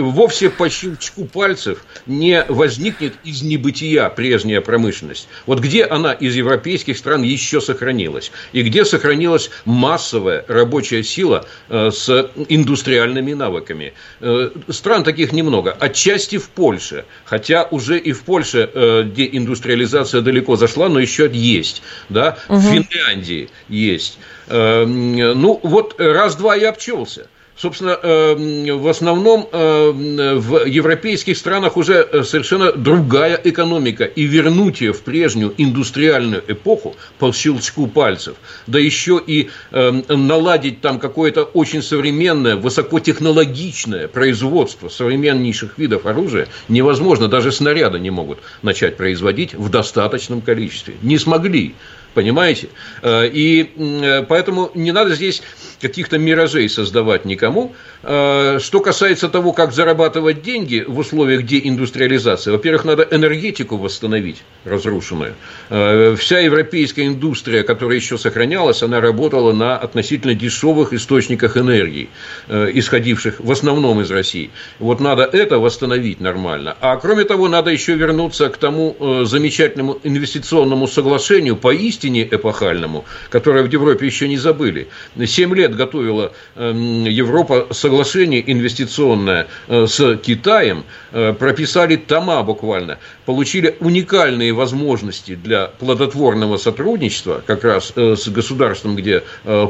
[0.00, 5.28] вовсе по щелчку пальцев не возникнет из небытия прежняя промышленность.
[5.46, 8.32] Вот где она из европейских стран еще сохранилась?
[8.52, 13.94] И где сохранилась массовая рабочая сила э, с индустриальными навыками?
[14.20, 15.72] Э, стран таких немного.
[15.72, 17.04] Отчасти в Польше.
[17.24, 18.70] Хотя уже и в Польше
[19.14, 21.82] деиндустриализация далеко зашла, но еще есть.
[22.08, 22.38] Да?
[22.48, 22.58] Угу.
[22.58, 24.18] В Финляндии есть.
[24.48, 27.28] Ну, вот раз-два и обчелся.
[27.58, 34.04] Собственно, эм, в основном эм, в европейских странах уже э, совершенно другая экономика.
[34.04, 38.36] И вернуть ее в прежнюю индустриальную эпоху по щелчку пальцев,
[38.66, 47.26] да еще и эм, наладить там какое-то очень современное, высокотехнологичное производство современнейших видов оружия невозможно.
[47.28, 50.96] Даже снаряды не могут начать производить в достаточном количестве.
[51.00, 51.74] Не смогли.
[52.16, 52.68] Понимаете?
[53.02, 55.42] Э, и э, поэтому не надо здесь
[55.82, 57.74] каких-то миражей создавать никому.
[58.02, 65.34] Э, что касается того, как зарабатывать деньги в условиях деиндустриализации, во-первых, надо энергетику восстановить разрушенную.
[65.68, 72.08] Вся европейская индустрия, которая еще сохранялась, она работала на относительно дешевых источниках энергии,
[72.48, 74.50] исходивших в основном из России.
[74.78, 76.76] Вот надо это восстановить нормально.
[76.80, 83.62] А кроме того, надо еще вернуться к тому замечательному инвестиционному соглашению поистине поистине эпохальному, которое
[83.62, 84.88] в Европе еще не забыли.
[85.26, 93.76] Семь лет готовила эм, Европа соглашение инвестиционное э, с Китаем, э, прописали тома буквально, получили
[93.80, 99.22] уникальные возможности для плодотворного сотрудничества, как раз э, с государством, где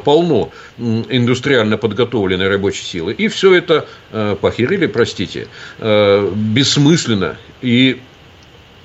[0.04, 3.12] полно индустриально подготовленной рабочей силы.
[3.12, 3.86] И все это
[4.40, 5.46] похерили, простите,
[5.78, 8.00] бессмысленно и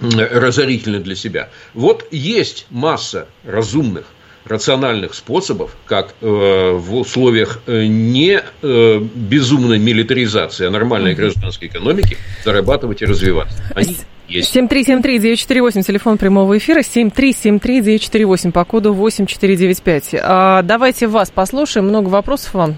[0.01, 1.49] разорительны для себя.
[1.73, 4.05] Вот есть масса разумных
[4.45, 12.17] рациональных способов, как э, в условиях э, не э, безумной милитаризации, а нормальной гражданской экономики
[12.43, 13.63] зарабатывать и развиваться.
[13.75, 13.95] Они
[14.27, 14.55] есть.
[14.55, 20.15] 7373948, телефон прямого эфира, 7373948 по коду 8495.
[20.21, 22.77] А, давайте вас послушаем, много вопросов вам.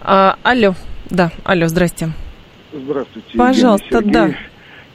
[0.00, 0.74] А, алло,
[1.08, 2.10] да, алло, здрасте.
[2.72, 3.28] Здравствуйте.
[3.36, 4.34] Пожалуйста, да.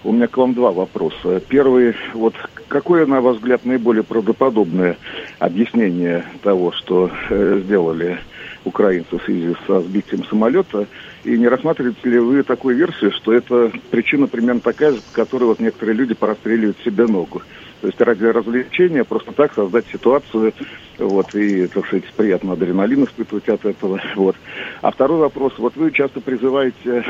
[0.04, 1.42] У меня к вам два вопроса.
[1.48, 2.36] Первый, вот
[2.68, 4.98] какое, на ваш взгляд, наиболее правдоподобное
[5.40, 8.20] объяснение того, что э, сделали
[8.66, 10.88] украинцев в связи со сбитием самолета.
[11.24, 15.46] И не рассматриваете ли вы такую версию, что это причина примерно такая же, по которой
[15.46, 17.42] вот некоторые люди порастреливают себе ногу?
[17.80, 20.54] То есть ради развлечения просто так создать ситуацию,
[20.98, 24.36] вот, и, так сказать, приятно адреналин испытывать от этого, вот.
[24.82, 27.06] А второй вопрос, вот вы часто призываете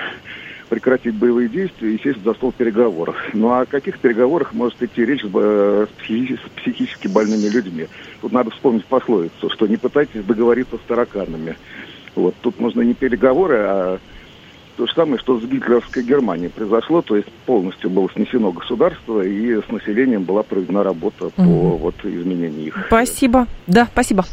[0.74, 3.16] прекратить боевые действия и сесть за стол переговоров.
[3.34, 7.86] Ну а о каких переговорах может идти речь с, э, с психически больными людьми?
[8.22, 11.58] Тут надо вспомнить пословицу, что не пытайтесь договориться с тараканами.
[12.16, 14.00] Вот тут нужны не переговоры, а
[14.78, 19.62] то же самое, что с гитлеровской Германией произошло, то есть полностью было снесено государство, и
[19.62, 21.34] с населением была проведена работа угу.
[21.36, 22.84] по вот, изменению их.
[22.88, 23.46] Спасибо.
[23.68, 24.26] Да, спасибо.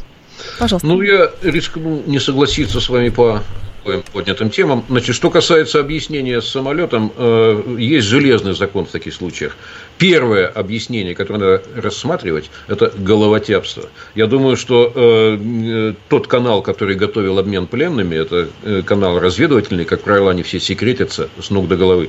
[0.59, 0.89] Пожалуйста.
[0.89, 3.43] Ну, я рискну не согласиться с вами по
[4.13, 4.85] поднятым темам.
[4.89, 9.57] Значит, что касается объяснения с самолетом, э, есть железный закон в таких случаях.
[10.01, 13.91] Первое объяснение, которое надо рассматривать, это головотяпство.
[14.15, 20.01] Я думаю, что э, тот канал, который готовил обмен пленными, это э, канал разведывательный, как
[20.01, 22.09] правило, они все секретятся с ног до головы,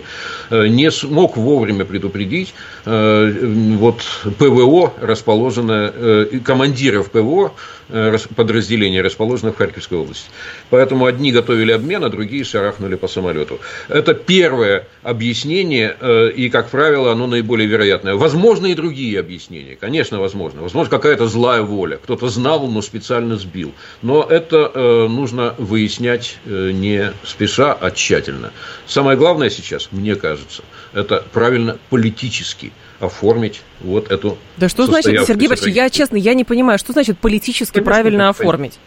[0.51, 2.53] э, не смог вовремя предупредить
[2.85, 4.03] э, вот
[4.39, 7.51] ПВО, расположенное, э, командиров ПВО,
[7.89, 10.29] э, подразделения, расположенных в Харьковской области.
[10.69, 13.59] Поэтому одни готовили обмен, а другие шарахнули по самолету.
[13.89, 18.15] Это первое объяснение, э, и, как правило, оно наиболее вероятное.
[18.15, 19.75] Возможно и другие объяснения.
[19.75, 20.61] Конечно, возможно.
[20.61, 21.97] Возможно, какая-то злая воля.
[21.97, 23.73] Кто-то знал, но специально сбил.
[24.01, 28.51] Но это э, нужно выяснять э, не спеша, а тщательно.
[28.86, 30.63] Самое главное сейчас, мне кажется,
[30.93, 36.43] это правильно политически оформить вот эту Да что значит, Сергей Борисович, я честно, я не
[36.43, 38.77] понимаю, что значит политически Конечно, правильно оформить?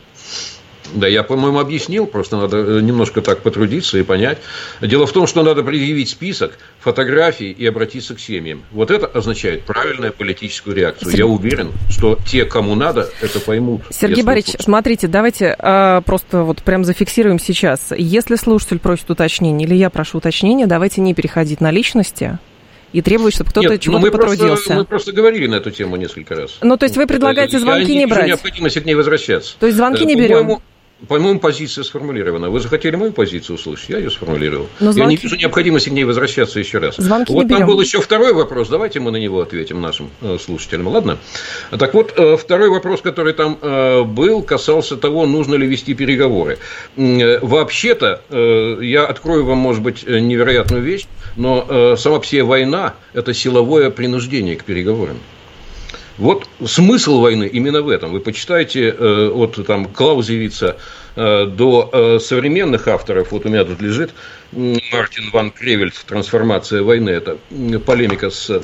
[0.93, 4.39] Да, я, по-моему, объяснил, просто надо э, немножко так потрудиться и понять.
[4.81, 8.63] Дело в том, что надо предъявить список фотографий и обратиться к семьям.
[8.71, 11.11] Вот это означает правильную политическую реакцию.
[11.11, 11.19] Сергей...
[11.19, 13.83] Я уверен, что те, кому надо, это поймут.
[13.91, 17.93] Сергей Борисович, смотрите, давайте а, просто вот прям зафиксируем сейчас.
[17.97, 22.39] Если слушатель просит уточнения или я прошу уточнения, давайте не переходить на личности,
[22.93, 24.47] и требует, чтобы кто-то ну, чего-то потрудился.
[24.47, 26.59] Просто, мы просто говорили на эту тему несколько раз.
[26.63, 28.29] Ну, то есть вы предлагаете звонки я не, не брать?
[28.29, 29.57] необходимости к ней возвращаться.
[29.59, 30.61] То есть звонки не берем?
[31.09, 32.51] По-моему, позиция сформулирована.
[32.51, 34.67] Вы захотели мою позицию услышать, я ее сформулировал.
[34.81, 35.01] Но звонки...
[35.01, 36.97] Я не вижу необходимости к ней возвращаться еще раз.
[36.97, 40.89] Звонки вот там был еще второй вопрос, давайте мы на него ответим нашим э, слушателям,
[40.89, 41.19] ладно?
[41.71, 46.59] Так вот, э, второй вопрос, который там э, был, касался того, нужно ли вести переговоры.
[46.97, 48.23] Вообще-то,
[48.81, 54.65] я открою вам, может быть, невероятную вещь, но сама все война– это силовое принуждение к
[54.65, 55.19] переговорам.
[56.17, 58.13] Вот смысл войны именно в этом.
[58.13, 60.77] Вы почитайте э, от там, Клаузевица
[61.17, 63.33] э, до э, современных авторов.
[63.33, 64.15] Вот у меня тут лежит
[64.53, 67.11] Мартин Ван Кревельт «Трансформация войны».
[67.11, 67.39] Это
[67.85, 68.63] полемика с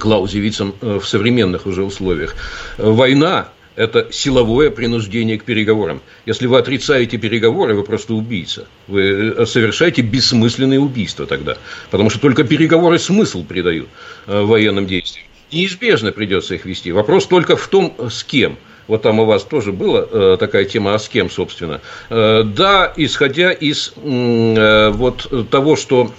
[0.00, 2.36] Клаузевицем в современных уже условиях.
[2.78, 6.00] Война– это силовое принуждение к переговорам.
[6.24, 8.66] Если вы отрицаете переговоры, вы просто убийца.
[8.86, 11.58] Вы совершаете бессмысленные убийства тогда.
[11.90, 13.88] Потому что только переговоры смысл придают
[14.26, 16.92] военным действиям неизбежно придется их вести.
[16.92, 18.58] Вопрос только в том, с кем.
[18.86, 21.80] Вот там у вас тоже была э, такая тема, а с кем, собственно.
[22.10, 26.12] Э, да, исходя из э, вот того, что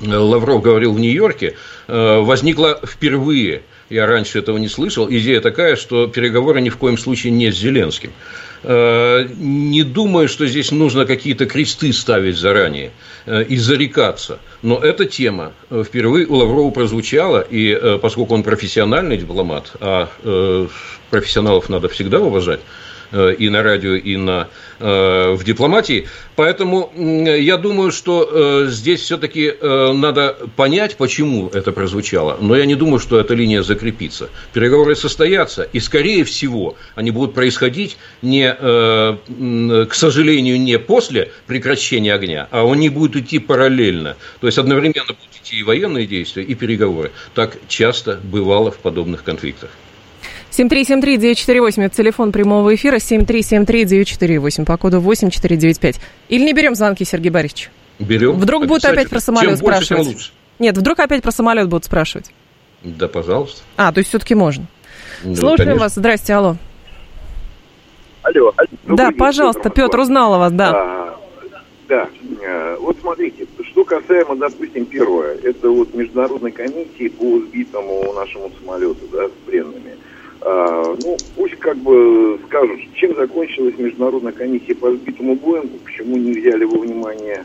[0.00, 1.56] Лавров говорил в Нью-Йорке,
[1.88, 6.98] э, возникла впервые, я раньше этого не слышал, идея такая, что переговоры ни в коем
[6.98, 8.12] случае не с Зеленским.
[8.62, 12.90] Э, не думаю, что здесь нужно какие-то кресты ставить заранее
[13.26, 14.40] э, и зарекаться.
[14.62, 20.08] Но эта тема э, впервые у Лаврова прозвучала, и поскольку он профессиональный дипломат, а
[21.10, 22.60] профессионалов надо всегда уважать,
[23.12, 24.48] и на радио, и на,
[24.80, 26.06] э, в дипломатии.
[26.36, 32.38] Поэтому я думаю, что э, здесь все-таки надо понять, почему это прозвучало.
[32.40, 34.30] Но я не думаю, что эта линия закрепится.
[34.52, 42.48] Переговоры состоятся, и, скорее всего, они будут происходить не, к сожалению, не после прекращения огня,
[42.50, 44.16] а они будут идти параллельно.
[44.40, 47.10] То есть одновременно будут идти и военные действия, и переговоры.
[47.34, 49.70] Так часто бывало в подобных конфликтах.
[50.58, 56.00] 7373948, это телефон прямого эфира, 7373948, по коду 8495.
[56.28, 57.70] Или не берем звонки, Сергей Борисович?
[58.00, 58.32] Берем.
[58.32, 59.88] Вдруг будут опять про самолет Чем спрашивать?
[59.90, 60.32] Больше, тем лучше.
[60.58, 62.32] Нет, вдруг опять про самолет будут спрашивать.
[62.82, 63.62] Да, пожалуйста.
[63.76, 64.66] А, то есть все-таки можно.
[65.22, 65.80] Ну, Слушаем конечно.
[65.80, 65.94] вас.
[65.94, 66.56] Здрасте, алло.
[68.22, 68.52] Алло.
[68.84, 70.70] Да, пожалуйста, Петр, Петр узнал о вас, да.
[70.74, 71.20] А,
[71.88, 72.08] да,
[72.42, 79.06] э, вот смотрите, что касаемо, допустим, первое, это вот международной комиссии по сбитому нашему самолету,
[79.12, 79.96] да, с пленными.
[80.40, 86.32] А, ну, пусть как бы скажут, чем закончилась международная комиссия по сбитому Боингу, почему не
[86.32, 87.44] взяли во внимание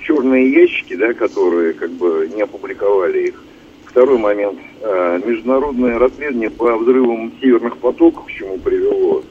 [0.00, 3.44] черные ящики, да, которые как бы не опубликовали их.
[3.86, 4.58] Второй момент.
[4.82, 9.22] А, международное расследование по взрывам северных потоков, к чему привело.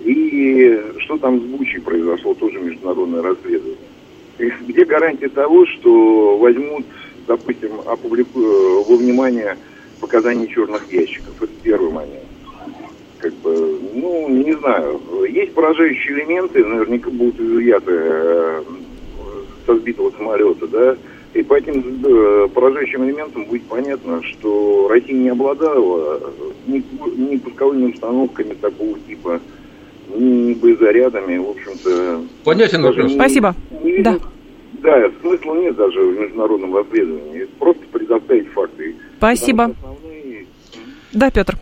[0.00, 3.76] И что там с Бучей произошло, тоже международное расследование.
[4.38, 6.84] И где гарантия того, что возьмут,
[7.26, 8.40] допустим, опублику...
[8.40, 9.56] Э, во внимание
[10.00, 11.42] показания черных ящиков?
[11.42, 12.25] Это первый момент.
[13.18, 15.00] Как бы, ну, не знаю.
[15.28, 18.62] Есть поражающие элементы, наверняка будут изъяты э,
[19.66, 20.96] со сбитого самолета, да,
[21.34, 26.32] и по этим э, поражающим элементам будет понятно, что Россия не обладала
[26.66, 26.82] ни,
[27.16, 29.40] ни пусковыми установками такого типа,
[30.14, 32.22] ни боезарядами, в общем-то...
[32.44, 33.12] Понятен вопрос.
[33.12, 33.54] Спасибо.
[33.82, 34.18] Не, да.
[34.82, 37.46] Да, смысла нет даже в международном расследовании.
[37.58, 38.94] Просто предоставить факты.
[39.18, 39.64] Спасибо.
[39.64, 40.46] Основные...
[41.12, 41.54] Да, Петр.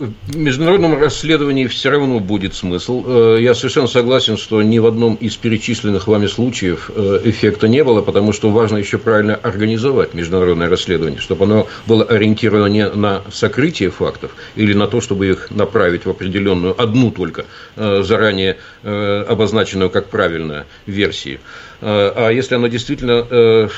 [0.00, 3.04] В международном расследовании все равно будет смысл.
[3.06, 7.84] Э, я совершенно согласен, что ни в одном из перечисленных вами случаев э, эффекта не
[7.84, 13.20] было, потому что важно еще правильно организовать международное расследование, чтобы оно было ориентировано не на
[13.30, 17.44] сокрытие фактов или на то, чтобы их направить в определенную, одну только,
[17.76, 21.40] э, заранее обозначенную как правильная версию.
[21.82, 23.68] А если оно действительно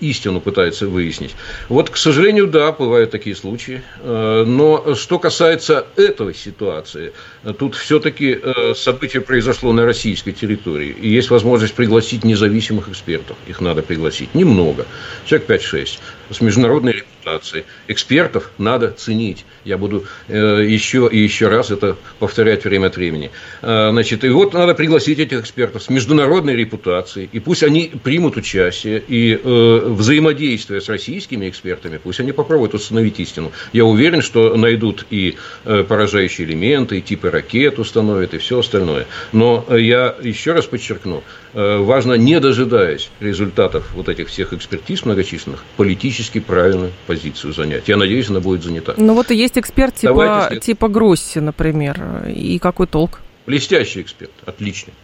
[0.00, 1.34] истину пытается выяснить.
[1.68, 3.82] Вот, к сожалению, да, бывают такие случаи.
[4.02, 7.12] Но что касается этой ситуации,
[7.58, 10.94] тут все-таки э, событие произошло на российской территории.
[11.00, 13.36] И есть возможность пригласить независимых экспертов.
[13.46, 14.34] Их надо пригласить.
[14.34, 14.86] Немного.
[15.24, 15.98] Человек 5-6.
[16.30, 17.64] С международной репутацией.
[17.88, 19.44] Экспертов надо ценить.
[19.64, 23.30] Я буду э, еще и еще раз это повторять время от времени.
[23.62, 27.28] Э, значит, и вот надо пригласить этих экспертов с международной репутацией.
[27.32, 33.52] И пусть они примут участие и взаимодействие с российскими экспертами, пусть они попробуют установить истину.
[33.72, 39.06] Я уверен, что найдут и Э, поражающие элементы, и типы ракет установят, и все остальное.
[39.32, 41.22] Но я еще раз подчеркну,
[41.54, 47.88] э, важно, не дожидаясь результатов вот этих всех экспертиз многочисленных, политически правильную позицию занять.
[47.88, 48.94] Я надеюсь, она будет занята.
[48.96, 53.20] Ну вот и есть эксперт типа, типа Гросси, например, и какой толк?
[53.46, 54.94] Блестящий эксперт, отличный.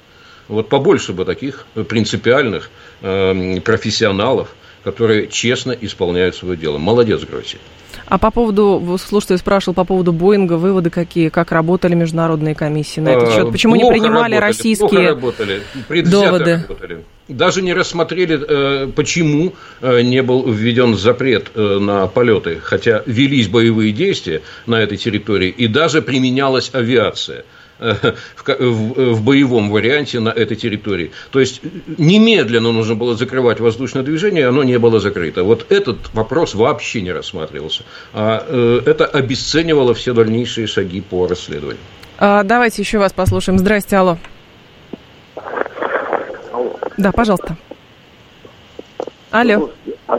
[0.48, 2.70] Вот побольше бы таких принципиальных
[3.02, 4.48] э, профессионалов,
[4.84, 6.78] которые честно исполняют свое дело.
[6.78, 7.58] Молодец, Гросси.
[8.08, 13.10] А по поводу, слушайте, спрашивал по поводу Боинга, выводы какие, как работали международные комиссии на
[13.10, 13.50] этот счет?
[13.50, 15.62] Почему плохо не принимали работали, российские плохо работали,
[16.04, 16.64] доводы?
[16.68, 17.04] Работали.
[17.28, 19.52] Даже не рассмотрели, э, почему
[19.82, 25.50] э, не был введен запрет э, на полеты, хотя велись боевые действия на этой территории,
[25.50, 27.44] и даже применялась авиация–
[27.78, 31.12] в, боевом варианте на этой территории.
[31.30, 31.60] То есть
[31.96, 35.44] немедленно нужно было закрывать воздушное движение, оно не было закрыто.
[35.44, 37.84] Вот этот вопрос вообще не рассматривался.
[38.12, 41.80] А э, это обесценивало все дальнейшие шаги по расследованию.
[42.18, 43.58] А, давайте еще вас послушаем.
[43.58, 44.18] Здрасте, алло.
[46.52, 46.76] алло.
[46.96, 47.56] Да, пожалуйста.
[49.30, 49.70] Алло.
[50.06, 50.18] А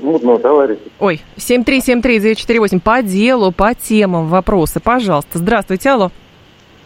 [0.00, 0.80] мутного товарища.
[1.00, 2.80] Ой, 7373948.
[2.80, 5.38] По делу, по темам вопросы, пожалуйста.
[5.38, 6.12] Здравствуйте, алло.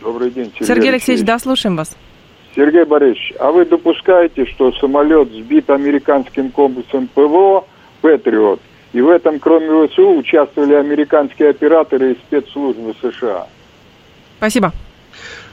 [0.01, 1.97] Добрый день, Сергей, Сергей Алексеевич, да, слушаем вас.
[2.55, 7.65] Сергей Борисович, а вы допускаете, что самолет сбит американским комплексом ПВО
[8.01, 8.61] «Патриот»,
[8.93, 13.47] и в этом, кроме ВСУ, участвовали американские операторы и спецслужбы США?
[14.39, 14.73] Спасибо.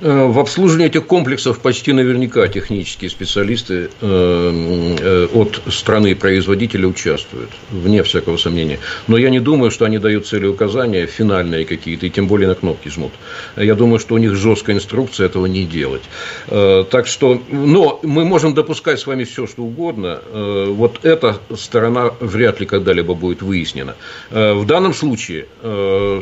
[0.02, 8.04] Э, в обслуживании этих комплексов почти наверняка технические специалисты э, э, от страны-производителя участвуют, вне
[8.04, 8.80] всякого сомнения.
[9.08, 12.56] Но я не думаю, что они дают цели указания финальные какие-то, и тем более на
[12.56, 13.14] кнопки жмут.
[13.56, 16.04] Я думаю, что у них жесткая инструкция этого не делать.
[16.48, 20.22] Так что, но мы можем допускать с вами все, что угодно.
[20.32, 23.96] Вот эта сторона вряд ли когда-либо будет выяснена.
[24.30, 25.46] В данном случае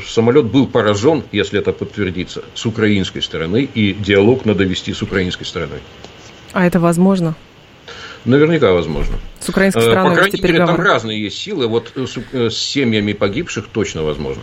[0.06, 5.46] самолет был поражен, если это подтвердится, с украинской стороны и диалог надо вести с украинской
[5.46, 5.80] стороной.
[6.54, 7.36] А это возможно?
[8.26, 9.18] Наверняка возможно.
[9.40, 11.68] С украинской э, стороной По крайней мере, там разные есть силы.
[11.68, 14.42] Вот с, э, с семьями погибших точно возможно.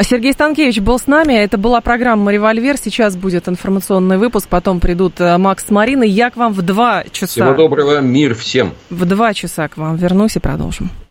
[0.00, 1.34] Сергей Станкевич был с нами.
[1.34, 2.76] Это была программа «Револьвер».
[2.76, 4.48] Сейчас будет информационный выпуск.
[4.48, 6.08] Потом придут э, Макс с Мариной.
[6.08, 7.32] Я к вам в два часа.
[7.32, 8.00] Всего доброго.
[8.00, 8.72] Мир всем.
[8.90, 10.90] В два часа к вам вернусь и продолжим.